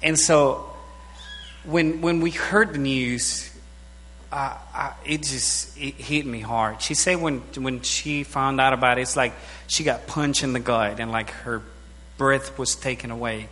And 0.04 0.20
so 0.20 0.70
when, 1.64 2.02
when 2.02 2.22
we 2.22 2.30
heard 2.30 2.74
the 2.74 2.80
news, 2.80 3.50
I, 4.34 4.94
it 5.06 5.22
just 5.22 5.78
it 5.78 5.94
hit 5.94 6.26
me 6.26 6.40
hard. 6.40 6.82
She 6.82 6.96
said 6.96 7.22
when, 7.22 7.40
when 7.56 7.82
she 7.82 8.24
found 8.24 8.60
out 8.60 8.74
about 8.74 8.98
it, 8.98 9.02
it's 9.02 9.16
like 9.16 9.34
she 9.68 9.84
got 9.84 10.08
punched 10.08 10.44
in 10.44 10.54
the 10.54 10.60
gut 10.60 11.00
and 11.00 11.12
like 11.12 11.30
her 11.30 11.62
breath 12.18 12.58
was 12.58 12.76
taken 12.76 13.12
away. 13.12 13.48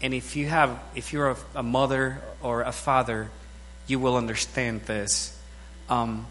And 0.00 0.14
if 0.14 0.36
you 0.36 0.46
have, 0.46 0.80
if 0.94 1.12
you're 1.12 1.30
a, 1.30 1.36
a 1.54 1.62
mother 1.62 2.22
or 2.42 2.62
a 2.62 2.72
father, 2.72 3.30
you 3.90 3.98
will 3.98 4.16
understand 4.16 4.82
this. 4.82 5.36
Um, 5.88 6.26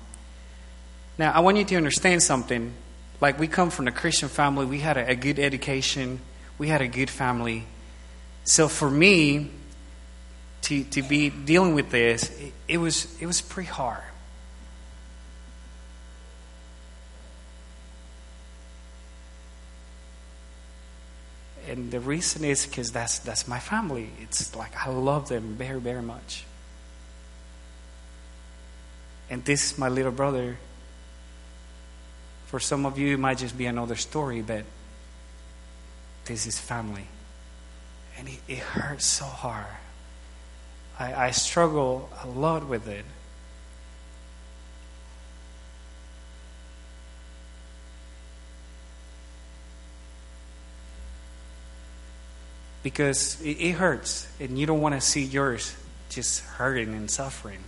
now, 1.18 1.32
I 1.34 1.42
want 1.42 1.58
you 1.58 1.66
to 1.66 1.76
understand 1.76 2.24
something. 2.24 2.74
Like, 3.20 3.38
we 3.38 3.48
come 3.48 3.70
from 3.70 3.88
a 3.88 3.92
Christian 3.92 4.30
family, 4.30 4.66
we 4.66 4.80
had 4.80 4.98
a, 4.98 5.10
a 5.10 5.16
good 5.16 5.38
education, 5.38 6.22
we 6.58 6.70
had 6.70 6.82
a 6.82 6.88
good 6.88 7.10
family. 7.10 7.66
So, 8.46 8.68
for 8.70 8.90
me, 8.90 9.52
to, 10.64 10.84
to 10.86 11.04
be 11.04 11.30
dealing 11.30 11.76
with 11.76 11.92
this, 11.92 12.30
it, 12.40 12.54
it 12.68 12.78
was, 12.78 13.08
it 13.20 13.26
was 13.26 13.42
pretty 13.42 13.70
hard. 13.70 14.04
and 21.70 21.92
the 21.92 22.00
reason 22.00 22.44
is 22.44 22.66
because 22.66 22.92
that's 22.92 23.20
that's 23.20 23.48
my 23.48 23.60
family. 23.60 24.10
It's 24.22 24.56
like 24.56 24.76
I 24.76 24.90
love 24.90 25.30
them 25.30 25.56
very 25.56 25.80
very 25.80 26.02
much. 26.02 26.44
And 29.30 29.46
this 29.46 29.72
is 29.72 29.78
my 29.78 29.90
little 29.90 30.12
brother. 30.12 30.58
For 32.48 32.60
some 32.60 32.86
of 32.86 32.98
you, 32.98 33.14
it 33.14 33.20
might 33.20 33.38
just 33.38 33.58
be 33.58 33.68
another 33.68 33.96
story, 33.96 34.42
but 34.42 34.64
this 36.26 36.48
is 36.48 36.58
family. 36.58 37.08
And 38.18 38.28
it, 38.28 38.40
it 38.48 38.58
hurts 38.60 39.06
so 39.06 39.26
hard. 39.26 39.66
I, 40.98 41.28
I 41.28 41.32
struggle 41.32 42.10
a 42.24 42.28
lot 42.28 42.68
with 42.68 42.88
it. 42.88 43.06
because 52.84 53.42
it, 53.42 53.58
it 53.60 53.72
hurts 53.74 54.28
and 54.40 54.58
you 54.58 54.66
don't 54.66 54.82
want 54.82 54.96
to 54.96 55.02
see 55.02 55.24
yours 55.24 55.76
just 56.10 56.42
hurting 56.42 56.94
and 56.94 57.10
suffering. 57.10 57.60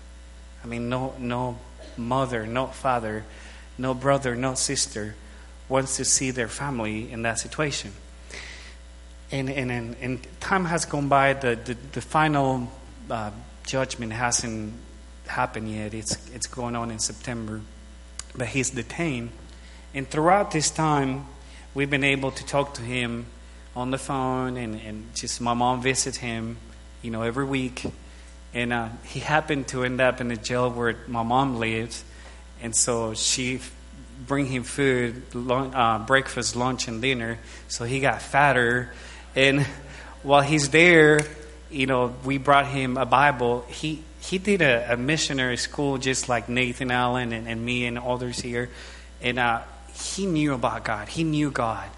I 0.63 0.67
mean, 0.67 0.89
no, 0.89 1.13
no 1.17 1.57
mother, 1.97 2.45
no 2.45 2.67
father, 2.67 3.25
no 3.77 3.93
brother, 3.93 4.35
no 4.35 4.53
sister 4.53 5.15
wants 5.69 5.97
to 5.97 6.05
see 6.05 6.31
their 6.31 6.47
family 6.47 7.11
in 7.11 7.21
that 7.23 7.39
situation. 7.39 7.91
And, 9.31 9.49
and, 9.49 9.71
and, 9.71 9.95
and 10.01 10.27
time 10.41 10.65
has 10.65 10.85
gone 10.85 11.07
by, 11.07 11.33
the, 11.33 11.55
the, 11.55 11.77
the 11.93 12.01
final 12.01 12.69
uh, 13.09 13.31
judgment 13.65 14.11
hasn't 14.11 14.73
happened 15.27 15.71
yet. 15.71 15.93
It's, 15.93 16.29
it's 16.31 16.47
going 16.47 16.75
on 16.75 16.91
in 16.91 16.99
September. 16.99 17.61
But 18.35 18.47
he's 18.47 18.69
detained. 18.69 19.31
And 19.93 20.07
throughout 20.07 20.51
this 20.51 20.69
time, 20.69 21.27
we've 21.73 21.89
been 21.89 22.03
able 22.03 22.31
to 22.31 22.45
talk 22.45 22.73
to 22.75 22.81
him 22.81 23.25
on 23.75 23.91
the 23.91 23.97
phone, 23.97 24.57
and, 24.57 24.79
and 24.81 25.15
just 25.15 25.39
my 25.39 25.53
mom 25.53 25.81
visits 25.81 26.17
him, 26.17 26.57
you 27.01 27.11
know, 27.11 27.21
every 27.21 27.45
week. 27.45 27.85
And 28.53 28.73
uh, 28.73 28.89
he 29.05 29.19
happened 29.19 29.67
to 29.69 29.83
end 29.83 30.01
up 30.01 30.19
in 30.21 30.27
the 30.27 30.35
jail 30.35 30.69
where 30.69 30.95
my 31.07 31.23
mom 31.23 31.57
lives, 31.57 32.03
and 32.61 32.75
so 32.75 33.13
she 33.13 33.61
bring 34.27 34.45
him 34.45 34.63
food, 34.63 35.23
uh, 35.35 35.99
breakfast, 35.99 36.55
lunch, 36.55 36.87
and 36.87 37.01
dinner. 37.01 37.39
So 37.69 37.85
he 37.85 37.99
got 37.99 38.21
fatter, 38.21 38.91
and 39.35 39.61
while 40.23 40.41
he's 40.41 40.69
there, 40.69 41.21
you 41.69 41.85
know, 41.85 42.13
we 42.25 42.37
brought 42.37 42.67
him 42.67 42.97
a 42.97 43.05
Bible. 43.05 43.65
He 43.69 44.03
he 44.19 44.37
did 44.37 44.61
a, 44.61 44.93
a 44.93 44.97
missionary 44.97 45.57
school 45.57 45.97
just 45.97 46.29
like 46.29 46.47
Nathan 46.47 46.91
Allen 46.91 47.31
and, 47.31 47.47
and 47.47 47.63
me 47.65 47.85
and 47.85 47.97
others 47.97 48.39
here, 48.39 48.69
and 49.21 49.39
uh, 49.39 49.61
he 49.93 50.25
knew 50.25 50.53
about 50.53 50.83
God. 50.83 51.07
He 51.07 51.23
knew 51.23 51.51
God 51.51 51.89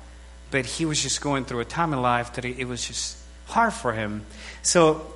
but 0.54 0.68
he 0.68 0.86
was 0.86 1.02
just 1.02 1.20
going 1.20 1.46
through 1.46 1.62
a 1.62 1.66
time 1.66 1.94
in 1.94 2.02
life 2.04 2.34
that 2.34 2.46
it 2.46 2.68
was 2.68 2.86
just 2.86 3.18
hard 3.48 3.74
for 3.74 3.92
him. 3.92 4.24
So, 4.62 5.12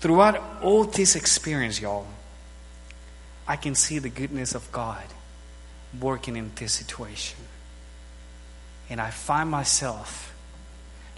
throughout 0.00 0.42
all 0.62 0.84
this 0.84 1.14
experience, 1.14 1.80
y'all, 1.80 2.06
I 3.46 3.56
can 3.56 3.74
see 3.74 3.98
the 3.98 4.08
goodness 4.08 4.54
of 4.54 4.70
God 4.72 5.04
working 5.98 6.36
in 6.36 6.50
this 6.56 6.72
situation. 6.72 7.38
And 8.88 9.00
I 9.00 9.10
find 9.10 9.50
myself 9.50 10.34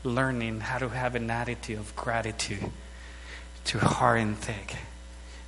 learning 0.05 0.61
how 0.61 0.79
to 0.79 0.88
have 0.88 1.14
an 1.14 1.31
attitude 1.31 1.79
of 1.79 1.95
gratitude 1.95 2.71
to 3.64 3.79
heart 3.79 4.18
and 4.18 4.37
thick 4.37 4.77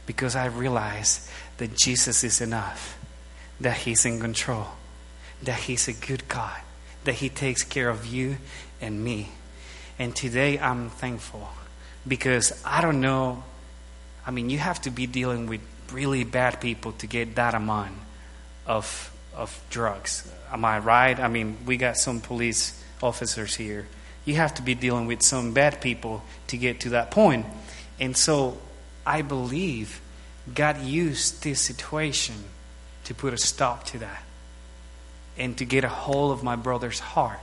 because 0.06 0.36
I 0.36 0.46
realize 0.46 1.28
that 1.58 1.76
Jesus 1.76 2.22
is 2.22 2.40
enough, 2.40 2.98
that 3.60 3.78
He's 3.78 4.04
in 4.04 4.20
control, 4.20 4.66
that 5.42 5.60
He's 5.60 5.88
a 5.88 5.92
good 5.92 6.28
God, 6.28 6.60
that 7.04 7.16
He 7.16 7.28
takes 7.28 7.64
care 7.64 7.88
of 7.88 8.06
you 8.06 8.36
and 8.80 9.02
me. 9.02 9.30
And 9.98 10.14
today 10.14 10.58
I'm 10.58 10.90
thankful 10.90 11.48
because 12.06 12.62
I 12.64 12.80
don't 12.80 13.00
know. 13.00 13.42
I 14.26 14.30
mean, 14.30 14.50
you 14.50 14.58
have 14.58 14.80
to 14.82 14.90
be 14.90 15.06
dealing 15.06 15.46
with 15.46 15.60
really 15.92 16.24
bad 16.24 16.60
people 16.60 16.92
to 16.92 17.06
get 17.06 17.34
that 17.36 17.54
amount 17.54 17.92
of 18.66 19.10
of 19.36 19.60
drugs. 19.70 20.30
Am 20.52 20.64
I 20.64 20.78
right? 20.78 21.18
I 21.18 21.28
mean, 21.28 21.56
we 21.66 21.76
got 21.76 21.96
some 21.96 22.20
police 22.20 22.80
officers 23.02 23.54
here. 23.54 23.86
You 24.24 24.34
have 24.36 24.54
to 24.54 24.62
be 24.62 24.74
dealing 24.74 25.06
with 25.06 25.22
some 25.22 25.52
bad 25.52 25.80
people 25.80 26.22
to 26.48 26.56
get 26.56 26.80
to 26.80 26.90
that 26.90 27.10
point. 27.10 27.46
And 28.00 28.16
so 28.16 28.58
I 29.04 29.22
believe 29.22 30.00
God 30.52 30.82
used 30.82 31.42
this 31.42 31.60
situation 31.60 32.36
to 33.04 33.14
put 33.14 33.34
a 33.34 33.38
stop 33.38 33.84
to 33.86 33.98
that 33.98 34.22
and 35.36 35.56
to 35.58 35.64
get 35.64 35.84
a 35.84 35.88
hold 35.88 36.32
of 36.32 36.42
my 36.42 36.56
brother's 36.56 37.00
heart. 37.00 37.40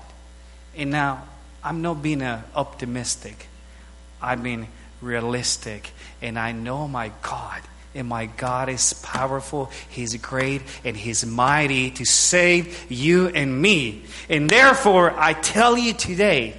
And 0.76 0.90
now, 0.90 1.24
I'm 1.64 1.82
not 1.82 2.02
being 2.02 2.24
optimistic, 2.56 3.48
I'm 4.22 4.44
being 4.44 4.68
realistic. 5.02 5.92
And 6.22 6.38
I 6.38 6.52
know 6.52 6.88
my 6.88 7.12
God, 7.22 7.62
and 7.94 8.08
my 8.08 8.28
God 8.28 8.70
is 8.70 8.94
powerful, 8.94 9.72
He's 9.90 10.16
great, 10.18 10.62
and 10.86 10.96
He's 10.96 11.26
mighty 11.26 11.92
to 11.92 12.06
save 12.06 12.92
you 12.92 13.28
and 13.28 13.62
me. 13.62 14.04
And 14.30 14.50
therefore, 14.50 15.14
I 15.18 15.34
tell 15.34 15.78
you 15.78 15.94
today 15.94 16.56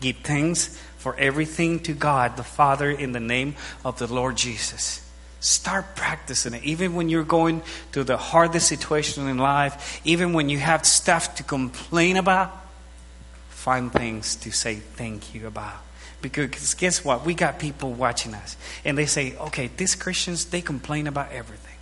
give 0.00 0.16
thanks 0.18 0.78
for 0.98 1.16
everything 1.16 1.80
to 1.80 1.92
God 1.92 2.36
the 2.36 2.42
Father 2.42 2.90
in 2.90 3.12
the 3.12 3.20
name 3.20 3.54
of 3.84 3.98
the 3.98 4.12
Lord 4.12 4.36
Jesus. 4.36 5.02
Start 5.40 5.94
practicing 5.94 6.54
it. 6.54 6.64
Even 6.64 6.94
when 6.94 7.08
you're 7.08 7.22
going 7.22 7.60
through 7.92 8.04
the 8.04 8.16
hardest 8.16 8.68
situation 8.68 9.28
in 9.28 9.38
life, 9.38 10.00
even 10.04 10.32
when 10.32 10.48
you 10.48 10.58
have 10.58 10.84
stuff 10.84 11.36
to 11.36 11.42
complain 11.42 12.16
about, 12.16 12.65
find 13.66 13.92
things 13.92 14.36
to 14.36 14.52
say 14.52 14.76
thank 14.76 15.34
you 15.34 15.48
about. 15.48 15.74
Because 16.22 16.74
guess 16.74 17.04
what? 17.04 17.26
We 17.26 17.34
got 17.34 17.58
people 17.58 17.92
watching 17.92 18.32
us. 18.32 18.56
And 18.84 18.96
they 18.96 19.06
say, 19.06 19.36
okay, 19.38 19.68
these 19.76 19.96
Christians, 19.96 20.44
they 20.44 20.60
complain 20.60 21.08
about 21.08 21.32
everything. 21.32 21.74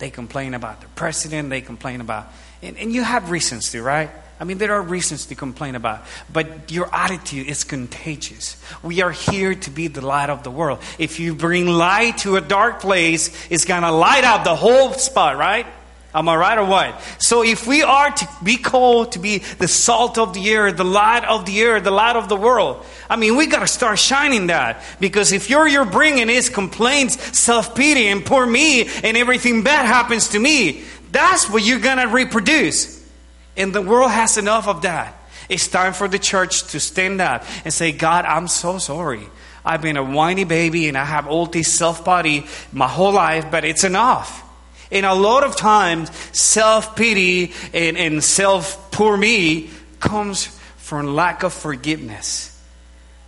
They 0.00 0.10
complain 0.10 0.52
about 0.52 0.82
the 0.82 0.88
president, 0.88 1.48
they 1.48 1.62
complain 1.62 2.02
about. 2.02 2.30
And, 2.60 2.76
and 2.76 2.92
you 2.92 3.02
have 3.02 3.30
reasons 3.30 3.72
to, 3.72 3.82
right? 3.82 4.10
I 4.38 4.44
mean, 4.44 4.58
there 4.58 4.74
are 4.74 4.82
reasons 4.82 5.24
to 5.26 5.34
complain 5.34 5.76
about, 5.76 6.04
but 6.30 6.70
your 6.70 6.94
attitude 6.94 7.46
is 7.46 7.64
contagious. 7.64 8.62
We 8.82 9.00
are 9.00 9.10
here 9.10 9.54
to 9.54 9.70
be 9.70 9.88
the 9.88 10.02
light 10.02 10.28
of 10.28 10.42
the 10.42 10.50
world. 10.50 10.80
If 10.98 11.20
you 11.20 11.34
bring 11.34 11.66
light 11.66 12.18
to 12.18 12.36
a 12.36 12.42
dark 12.42 12.80
place, 12.80 13.30
it's 13.48 13.64
going 13.64 13.82
to 13.82 13.92
light 13.92 14.24
up 14.24 14.44
the 14.44 14.56
whole 14.56 14.92
spot, 14.92 15.38
right? 15.38 15.66
Am 16.12 16.28
I 16.28 16.34
right 16.34 16.58
or 16.58 16.64
what? 16.64 17.00
So 17.18 17.44
if 17.44 17.68
we 17.68 17.82
are 17.82 18.10
to 18.10 18.28
be 18.42 18.56
called 18.56 19.12
to 19.12 19.20
be 19.20 19.38
the 19.38 19.68
salt 19.68 20.18
of 20.18 20.34
the 20.34 20.56
earth, 20.56 20.76
the 20.76 20.84
light 20.84 21.24
of 21.24 21.46
the 21.46 21.64
earth, 21.64 21.84
the 21.84 21.92
light 21.92 22.16
of 22.16 22.28
the 22.28 22.36
world, 22.36 22.84
I 23.08 23.14
mean, 23.14 23.36
we 23.36 23.46
got 23.46 23.60
to 23.60 23.68
start 23.68 23.98
shining 23.98 24.48
that. 24.48 24.82
Because 24.98 25.30
if 25.30 25.48
you're, 25.48 25.68
you're 25.68 25.84
bringing 25.84 26.28
is 26.28 26.48
complaints, 26.48 27.38
self-pity, 27.38 28.08
and 28.08 28.24
poor 28.24 28.44
me, 28.44 28.88
and 29.04 29.16
everything 29.16 29.62
bad 29.62 29.86
happens 29.86 30.28
to 30.30 30.38
me, 30.40 30.82
that's 31.12 31.48
what 31.48 31.64
you're 31.64 31.78
going 31.78 31.98
to 31.98 32.08
reproduce. 32.08 33.08
And 33.56 33.72
the 33.72 33.82
world 33.82 34.10
has 34.10 34.36
enough 34.36 34.66
of 34.66 34.82
that. 34.82 35.16
It's 35.48 35.68
time 35.68 35.92
for 35.92 36.08
the 36.08 36.18
church 36.18 36.64
to 36.72 36.80
stand 36.80 37.20
up 37.20 37.44
and 37.64 37.72
say, 37.72 37.92
God, 37.92 38.24
I'm 38.24 38.48
so 38.48 38.78
sorry. 38.78 39.28
I've 39.64 39.82
been 39.82 39.96
a 39.96 40.04
whiny 40.04 40.44
baby 40.44 40.88
and 40.88 40.96
I 40.96 41.04
have 41.04 41.26
all 41.28 41.46
this 41.46 41.72
self 41.72 42.04
body 42.04 42.46
my 42.72 42.88
whole 42.88 43.12
life, 43.12 43.46
but 43.50 43.64
it's 43.64 43.84
enough. 43.84 44.46
And 44.90 45.06
a 45.06 45.14
lot 45.14 45.44
of 45.44 45.56
times, 45.56 46.10
self 46.36 46.96
pity 46.96 47.52
and, 47.72 47.96
and 47.96 48.22
self 48.24 48.90
poor 48.90 49.16
me 49.16 49.70
comes 50.00 50.46
from 50.76 51.14
lack 51.14 51.44
of 51.44 51.52
forgiveness, 51.52 52.60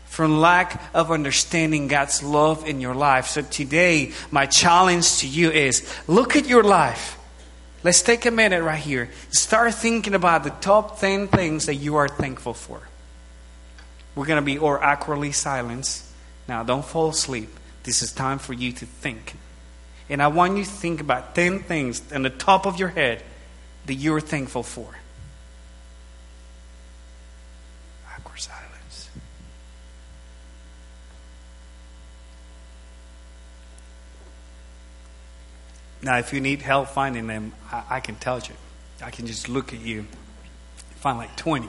from 0.06 0.40
lack 0.40 0.82
of 0.94 1.12
understanding 1.12 1.86
God's 1.86 2.22
love 2.22 2.66
in 2.66 2.80
your 2.80 2.94
life. 2.94 3.26
So 3.26 3.42
today, 3.42 4.12
my 4.30 4.46
challenge 4.46 5.18
to 5.18 5.28
you 5.28 5.50
is 5.50 5.88
look 6.08 6.34
at 6.34 6.46
your 6.46 6.64
life. 6.64 7.18
Let's 7.84 8.02
take 8.02 8.26
a 8.26 8.30
minute 8.30 8.62
right 8.62 8.78
here. 8.78 9.10
Start 9.30 9.74
thinking 9.74 10.14
about 10.14 10.44
the 10.44 10.50
top 10.50 11.00
10 11.00 11.28
things 11.28 11.66
that 11.66 11.76
you 11.76 11.96
are 11.96 12.08
thankful 12.08 12.54
for. 12.54 12.80
We're 14.14 14.26
going 14.26 14.40
to 14.40 14.44
be 14.44 14.58
or 14.58 14.82
awkwardly 14.82 15.32
silenced. 15.32 16.04
Now, 16.46 16.62
don't 16.62 16.84
fall 16.84 17.10
asleep. 17.10 17.48
This 17.82 18.02
is 18.02 18.12
time 18.12 18.38
for 18.38 18.52
you 18.52 18.72
to 18.72 18.86
think. 18.86 19.34
And 20.08 20.22
I 20.22 20.28
want 20.28 20.56
you 20.56 20.64
to 20.64 20.70
think 20.70 21.00
about 21.00 21.34
10 21.34 21.60
things 21.60 22.02
on 22.12 22.22
the 22.22 22.30
top 22.30 22.66
of 22.66 22.78
your 22.78 22.88
head 22.88 23.22
that 23.86 23.94
you're 23.94 24.20
thankful 24.20 24.62
for. 24.62 24.88
Awkward 28.16 28.40
silence. 28.40 29.10
Now, 36.02 36.18
if 36.18 36.32
you 36.32 36.40
need 36.40 36.62
help 36.62 36.88
finding 36.88 37.26
them, 37.26 37.52
I, 37.70 37.84
I 37.90 38.00
can 38.00 38.16
tell 38.16 38.38
you. 38.38 38.54
I 39.02 39.10
can 39.10 39.26
just 39.26 39.48
look 39.48 39.72
at 39.72 39.80
you, 39.80 40.06
find 40.96 41.18
like 41.18 41.36
20. 41.36 41.68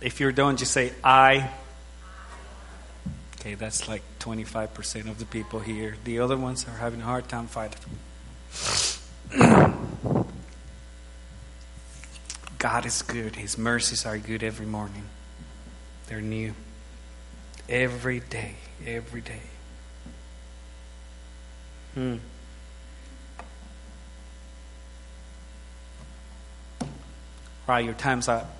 If 0.00 0.18
you're 0.18 0.32
done, 0.32 0.56
just 0.56 0.72
say, 0.72 0.92
I. 1.04 1.50
Okay, 3.38 3.54
that's 3.54 3.88
like 3.88 4.02
25% 4.18 5.08
of 5.08 5.18
the 5.18 5.24
people 5.24 5.60
here. 5.60 5.96
The 6.04 6.18
other 6.20 6.36
ones 6.36 6.66
are 6.66 6.76
having 6.76 7.00
a 7.00 7.04
hard 7.04 7.28
time 7.28 7.46
fighting. 7.46 7.80
God 12.58 12.84
is 12.84 13.02
good. 13.02 13.36
His 13.36 13.56
mercies 13.56 14.04
are 14.04 14.18
good 14.18 14.42
every 14.42 14.66
morning. 14.66 15.04
They're 16.06 16.20
new. 16.20 16.54
Every 17.68 18.20
day. 18.20 18.56
Every 18.86 19.20
day. 19.22 19.40
Hmm. 21.94 22.16
Your 27.68 27.94
time's 27.94 28.26
up. 28.26 28.59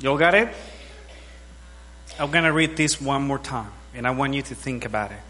You 0.00 0.18
got 0.18 0.34
it? 0.34 0.48
I'm 2.18 2.30
going 2.30 2.44
to 2.44 2.52
read 2.52 2.76
this 2.76 3.00
one 3.00 3.22
more 3.22 3.38
time, 3.38 3.72
and 3.94 4.06
I 4.06 4.10
want 4.10 4.34
you 4.34 4.42
to 4.42 4.54
think 4.54 4.84
about 4.84 5.10
it. 5.12 5.20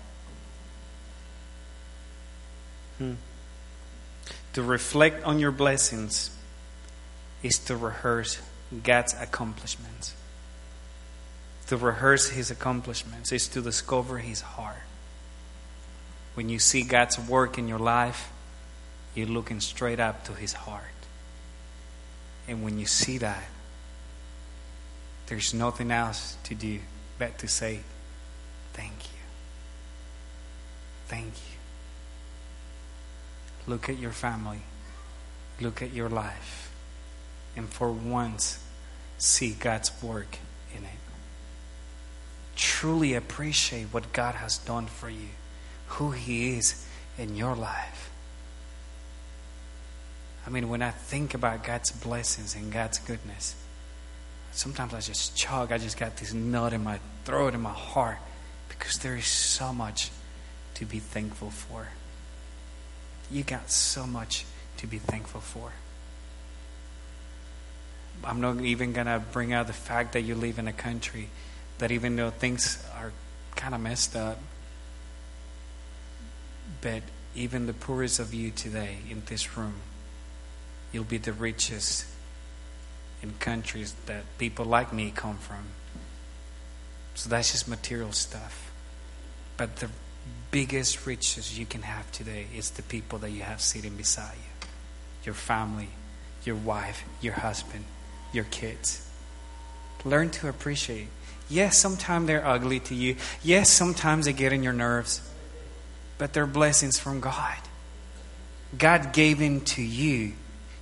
Hmm. 2.99 3.15
To 4.55 4.63
reflect 4.63 5.25
on 5.25 5.39
your 5.39 5.53
blessings 5.53 6.31
is 7.43 7.59
to 7.61 7.77
rehearse 7.77 8.41
God's 8.83 9.15
accomplishments. 9.15 10.15
To 11.69 11.77
rehearse 11.77 12.31
His 12.31 12.51
accomplishments 12.51 13.33
is 13.33 13.49
to 13.49 13.61
discover 13.61 14.19
His 14.19 14.41
heart. 14.41 14.77
When 16.35 16.49
you 16.49 16.59
see 16.59 16.83
God's 16.83 17.19
work 17.19 17.59
in 17.59 17.69
your 17.69 17.79
life, 17.79 18.33
you're 19.15 19.27
looking 19.27 19.61
straight 19.61 20.01
up 20.01 20.25
to 20.25 20.33
His 20.33 20.53
heart. 20.53 20.85
And 22.49 22.63
when 22.63 22.79
you 22.79 22.87
see 22.87 23.19
that, 23.19 23.45
there's 25.27 25.53
nothing 25.53 25.91
else 25.91 26.37
to 26.45 26.55
do 26.55 26.81
but 27.19 27.39
to 27.39 27.49
say, 27.49 27.81
Thank 28.73 28.93
you. 28.93 29.19
Thank 31.09 31.27
you. 31.27 31.57
Look 33.67 33.89
at 33.89 33.99
your 33.99 34.13
family. 34.13 34.61
Look 35.61 35.83
at 35.83 35.93
your 35.93 36.09
life. 36.09 36.71
And 37.57 37.69
for 37.69 37.91
once, 37.91 38.63
see 39.19 39.53
God's 39.53 39.91
work 40.03 40.39
in 40.77 40.85
it. 40.85 40.91
Truly 42.55 43.15
appreciate 43.15 43.87
what 43.87 44.13
God 44.13 44.35
has 44.37 44.59
done 44.59 44.87
for 44.87 45.09
you, 45.09 45.29
who 45.89 46.11
He 46.11 46.57
is 46.57 46.87
in 47.19 47.35
your 47.35 47.55
life. 47.55 48.11
I 50.47 50.51
mean, 50.51 50.69
when 50.69 50.83
I 50.83 50.91
think 50.91 51.35
about 51.35 51.65
God's 51.65 51.91
blessings 51.91 52.55
and 52.55 52.73
God's 52.73 52.99
goodness, 52.99 53.57
sometimes 54.57 54.95
I 54.95 55.01
just 55.01 55.37
chug. 55.37 55.71
I 55.71 55.79
just 55.79 55.99
got 55.99 56.17
this 56.17 56.33
nut 56.33 56.73
in 56.73 56.83
my 56.83 56.99
throat, 57.25 57.55
in 57.55 57.61
my 57.61 57.73
heart, 57.73 58.19
because 58.69 58.99
there 58.99 59.17
is 59.17 59.27
so 59.27 59.73
much 59.73 60.11
to 60.75 60.85
be 60.85 60.99
thankful 60.99 61.51
for. 61.51 61.89
You 63.31 63.43
got 63.43 63.71
so 63.71 64.07
much 64.07 64.45
to 64.79 64.87
be 64.87 64.99
thankful 64.99 65.41
for. 65.41 65.73
I'm 68.25 68.41
not 68.41 68.61
even 68.61 68.93
going 68.93 69.07
to 69.07 69.23
bring 69.33 69.53
out 69.53 69.67
the 69.67 69.73
fact 69.73 70.15
that 70.15 70.23
you 70.23 70.35
live 70.35 70.59
in 70.59 70.67
a 70.69 70.73
country 70.73 71.29
that 71.79 71.91
even 71.91 72.17
though 72.17 72.31
things 72.31 72.83
are 72.97 73.13
kind 73.55 73.75
of 73.75 73.81
messed 73.81 74.17
up, 74.17 74.39
but 76.81 77.03
even 77.35 77.67
the 77.67 77.75
poorest 77.75 78.19
of 78.19 78.33
you 78.33 78.51
today 78.51 78.99
in 79.11 79.23
this 79.27 79.57
room, 79.57 79.75
you'll 80.93 81.05
be 81.05 81.19
the 81.19 81.33
richest 81.33 82.07
in 83.27 83.35
countries 83.39 83.95
that 84.07 84.23
people 84.39 84.65
like 84.65 84.93
me 84.93 85.13
come 85.15 85.37
from. 85.37 85.65
So 87.15 87.29
that's 87.29 87.51
just 87.51 87.67
material 87.67 88.13
stuff. 88.13 88.71
But 89.57 89.77
the 89.77 89.89
biggest 90.51 91.07
riches 91.07 91.59
you 91.59 91.67
can 91.67 91.83
have 91.83 92.11
today 92.13 92.47
is 92.55 92.71
the 92.71 92.83
people 92.83 93.19
that 93.21 93.31
you 93.31 93.43
have 93.43 93.61
sitting 93.61 93.97
beside 93.97 94.35
you 94.37 94.69
your 95.25 95.35
family, 95.35 95.89
your 96.45 96.55
wife, 96.55 97.05
your 97.21 97.33
husband, 97.33 97.85
your 98.33 98.45
kids. 98.45 99.11
Learn 100.05 100.31
to 100.31 100.49
appreciate. 100.49 101.09
Yes, 101.49 101.77
sometimes 101.77 102.29
they're 102.29 102.47
ugly 102.47 102.79
to 102.79 102.95
you. 102.95 103.17
Yes, 103.43 103.69
sometimes 103.69 104.27
they 104.27 104.33
get 104.33 104.53
in 104.53 104.63
your 104.63 104.73
nerves. 104.73 105.21
But 106.17 106.33
they're 106.33 106.47
blessings 106.47 106.97
from 106.97 107.19
God. 107.19 107.57
God 108.79 109.13
gave 109.13 109.41
them 109.41 109.63
to 109.63 109.83
you 109.83 110.35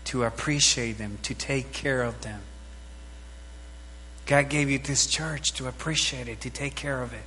to 0.05 0.25
appreciate 0.25 0.99
them, 0.99 1.19
to 1.23 1.35
take 1.35 1.73
care 1.73 2.03
of 2.03 2.21
them. 2.23 2.41
God 4.27 4.49
gave 4.49 4.71
you 4.71 4.79
this 4.79 5.07
church 5.07 5.53
to 5.55 5.67
appreciate 5.67 6.29
it, 6.29 6.41
to 6.43 6.51
take 6.51 6.75
care 6.75 7.03
of 7.03 7.13
it. 7.13 7.23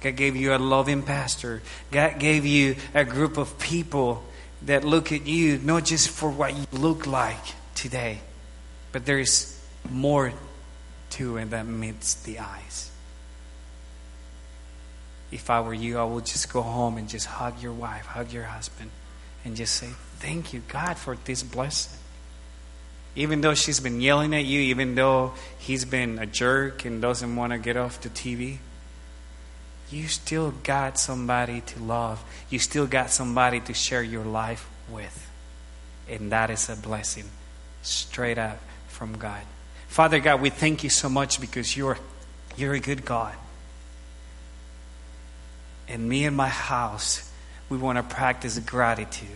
God 0.00 0.16
gave 0.16 0.36
you 0.36 0.54
a 0.54 0.58
loving 0.58 1.02
pastor. 1.02 1.62
God 1.90 2.18
gave 2.18 2.44
you 2.44 2.76
a 2.92 3.04
group 3.04 3.36
of 3.36 3.58
people 3.58 4.22
that 4.62 4.84
look 4.84 5.12
at 5.12 5.26
you 5.26 5.58
not 5.58 5.84
just 5.84 6.08
for 6.08 6.30
what 6.30 6.54
you 6.54 6.66
look 6.72 7.06
like 7.06 7.42
today, 7.74 8.20
but 8.92 9.06
there 9.06 9.18
is 9.18 9.60
more 9.90 10.32
to 11.10 11.36
it 11.36 11.50
that 11.50 11.66
meets 11.66 12.14
the 12.14 12.38
eyes. 12.38 12.90
If 15.32 15.50
I 15.50 15.60
were 15.60 15.74
you, 15.74 15.98
I 15.98 16.04
would 16.04 16.26
just 16.26 16.52
go 16.52 16.62
home 16.62 16.96
and 16.96 17.08
just 17.08 17.26
hug 17.26 17.60
your 17.60 17.72
wife, 17.72 18.06
hug 18.06 18.32
your 18.32 18.44
husband, 18.44 18.90
and 19.44 19.56
just 19.56 19.74
say, 19.74 19.90
Thank 20.18 20.52
you, 20.52 20.62
God, 20.68 20.96
for 20.96 21.16
this 21.24 21.42
blessing. 21.42 21.98
Even 23.16 23.42
though 23.42 23.54
she's 23.54 23.78
been 23.78 24.00
yelling 24.00 24.34
at 24.34 24.44
you, 24.44 24.60
even 24.60 24.94
though 24.94 25.34
he's 25.58 25.84
been 25.84 26.18
a 26.18 26.26
jerk 26.26 26.84
and 26.84 27.00
doesn't 27.00 27.36
want 27.36 27.52
to 27.52 27.58
get 27.58 27.76
off 27.76 28.00
the 28.00 28.08
TV, 28.08 28.58
you 29.90 30.08
still 30.08 30.52
got 30.62 30.98
somebody 30.98 31.60
to 31.60 31.82
love. 31.82 32.24
You 32.50 32.58
still 32.58 32.86
got 32.86 33.10
somebody 33.10 33.60
to 33.60 33.74
share 33.74 34.02
your 34.02 34.24
life 34.24 34.68
with. 34.90 35.30
And 36.08 36.32
that 36.32 36.50
is 36.50 36.68
a 36.68 36.76
blessing 36.76 37.24
straight 37.82 38.38
up 38.38 38.58
from 38.88 39.16
God. 39.18 39.42
Father 39.86 40.18
God, 40.18 40.40
we 40.40 40.50
thank 40.50 40.82
you 40.82 40.90
so 40.90 41.08
much 41.08 41.40
because 41.40 41.76
you're, 41.76 41.98
you're 42.56 42.74
a 42.74 42.80
good 42.80 43.04
God. 43.04 43.34
And 45.86 46.08
me 46.08 46.24
and 46.24 46.36
my 46.36 46.48
house, 46.48 47.30
we 47.74 47.80
want 47.80 47.96
to 47.96 48.14
practice 48.14 48.56
gratitude. 48.60 49.28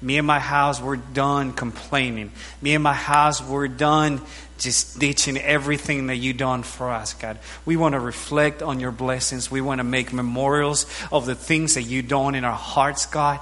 Me 0.00 0.16
and 0.16 0.26
my 0.26 0.38
house, 0.38 0.80
we're 0.80 0.96
done 0.96 1.52
complaining. 1.52 2.32
Me 2.62 2.74
and 2.74 2.82
my 2.82 2.94
house, 2.94 3.42
we're 3.42 3.68
done 3.68 4.22
just 4.56 4.98
ditching 4.98 5.36
everything 5.36 6.06
that 6.06 6.16
you've 6.16 6.38
done 6.38 6.62
for 6.62 6.90
us, 6.90 7.12
God. 7.12 7.38
We 7.66 7.76
want 7.76 7.92
to 7.92 8.00
reflect 8.00 8.62
on 8.62 8.80
your 8.80 8.90
blessings. 8.90 9.50
We 9.50 9.60
want 9.60 9.80
to 9.80 9.84
make 9.84 10.14
memorials 10.14 10.86
of 11.12 11.26
the 11.26 11.34
things 11.34 11.74
that 11.74 11.82
you've 11.82 12.08
done 12.08 12.34
in 12.34 12.44
our 12.44 12.56
hearts, 12.56 13.04
God. 13.04 13.38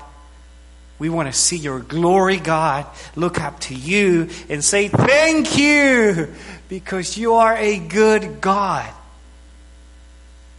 We 0.98 1.08
want 1.08 1.32
to 1.32 1.38
see 1.38 1.56
your 1.56 1.78
glory, 1.78 2.38
God. 2.38 2.86
Look 3.14 3.40
up 3.40 3.60
to 3.60 3.76
you 3.76 4.28
and 4.48 4.64
say, 4.64 4.88
Thank 4.88 5.56
you, 5.56 6.34
because 6.68 7.16
you 7.16 7.34
are 7.34 7.56
a 7.56 7.78
good 7.78 8.40
God. 8.40 8.92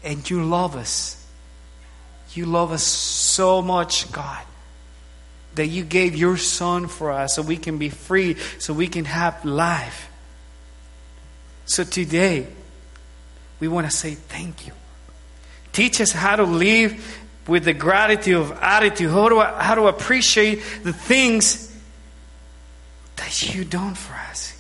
And 0.06 0.28
you 0.30 0.46
love 0.46 0.78
us. 0.78 1.21
You 2.34 2.46
love 2.46 2.72
us 2.72 2.84
so 2.84 3.62
much, 3.62 4.12
God 4.12 4.44
that 5.56 5.68
you 5.68 5.84
gave 5.84 6.16
your 6.16 6.38
son 6.38 6.88
for 6.88 7.12
us 7.12 7.36
so 7.36 7.42
we 7.42 7.58
can 7.58 7.78
be 7.78 7.90
free, 7.90 8.36
so 8.60 8.74
we 8.74 8.88
can 8.88 9.06
have 9.06 9.44
life. 9.44 10.10
So 11.66 11.84
today, 11.84 12.48
we 13.60 13.68
want 13.68 13.90
to 13.90 13.96
say 13.96 14.16
thank 14.16 14.66
you. 14.66 14.74
Teach 15.74 16.02
us 16.02 16.12
how 16.12 16.36
to 16.36 16.44
live 16.44 17.24
with 17.48 17.66
the 17.66 17.74
gratitude 17.74 18.36
of 18.36 18.52
attitude, 18.62 19.10
how 19.10 19.30
to, 19.30 19.42
how 19.42 19.76
to 19.76 19.88
appreciate 19.88 20.62
the 20.84 20.94
things 20.94 21.68
that 23.18 23.54
you 23.54 23.64
done 23.66 23.96
for 23.96 24.14
us. 24.14 24.58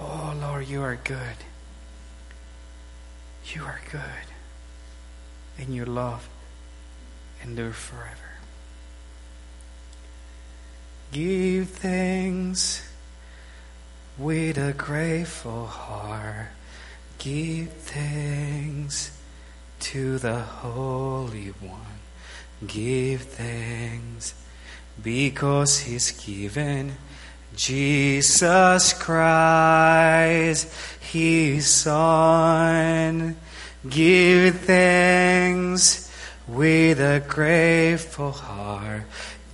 Oh 0.00 0.34
Lord, 0.40 0.66
you 0.66 0.82
are 0.82 0.98
good. 1.04 1.36
You 3.46 3.62
are 3.64 3.80
good. 3.90 4.33
And 5.58 5.74
your 5.74 5.86
love 5.86 6.28
endure 7.42 7.72
forever. 7.72 8.34
Give 11.12 11.68
thanks 11.68 12.88
with 14.18 14.58
a 14.58 14.72
grateful 14.72 15.66
heart. 15.66 16.48
Give 17.18 17.70
thanks 17.70 19.16
to 19.80 20.18
the 20.18 20.40
Holy 20.40 21.48
One. 21.60 22.00
Give 22.66 23.22
thanks 23.22 24.34
because 25.02 25.80
He's 25.80 26.10
given 26.10 26.96
Jesus 27.54 28.92
Christ, 28.94 30.68
His 31.00 31.66
Son. 31.68 33.36
Give 33.88 34.58
thanks 34.60 36.10
with 36.48 37.00
a 37.00 37.22
grateful 37.26 38.32
heart, 38.32 39.02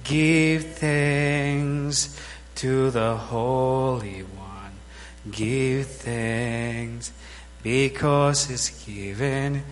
give 0.04 0.64
thanks 0.74 2.16
to 2.56 2.90
the 2.90 3.16
Holy 3.16 4.20
One. 4.20 4.72
Give 5.32 5.84
thanks 5.86 7.12
because 7.62 8.50
it's 8.50 8.84
given 8.84 9.64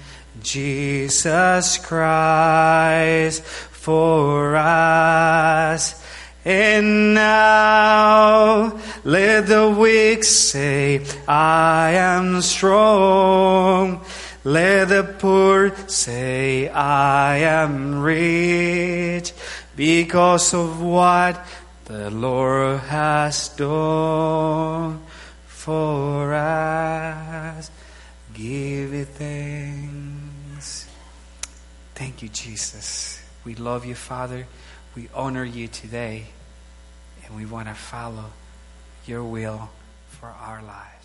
Jesus 0.42 1.78
Christ 1.78 3.42
for 3.44 4.56
us. 4.56 6.04
And 6.44 7.14
now 7.14 8.80
let 9.04 9.46
the 9.46 9.70
weak 9.70 10.24
say, 10.24 11.04
I 11.28 11.92
am 11.92 12.40
strong. 12.42 14.04
Let 14.48 14.88
the 14.88 15.04
poor 15.04 15.76
say, 15.88 16.70
I 16.70 17.36
am 17.40 18.00
rich 18.00 19.34
because 19.76 20.54
of 20.54 20.80
what 20.80 21.38
the 21.84 22.10
Lord 22.10 22.80
has 22.80 23.50
done 23.50 25.02
for 25.46 26.32
us. 26.32 27.70
Give 28.32 28.94
it 28.94 29.08
thanks. 29.08 30.88
Thank 31.94 32.22
you, 32.22 32.30
Jesus. 32.30 33.22
We 33.44 33.54
love 33.54 33.84
you, 33.84 33.94
Father. 33.94 34.46
We 34.96 35.10
honor 35.14 35.44
you 35.44 35.68
today, 35.68 36.24
and 37.26 37.36
we 37.36 37.44
want 37.44 37.68
to 37.68 37.74
follow 37.74 38.32
your 39.04 39.24
will 39.24 39.68
for 40.08 40.28
our 40.28 40.62
lives. 40.62 40.97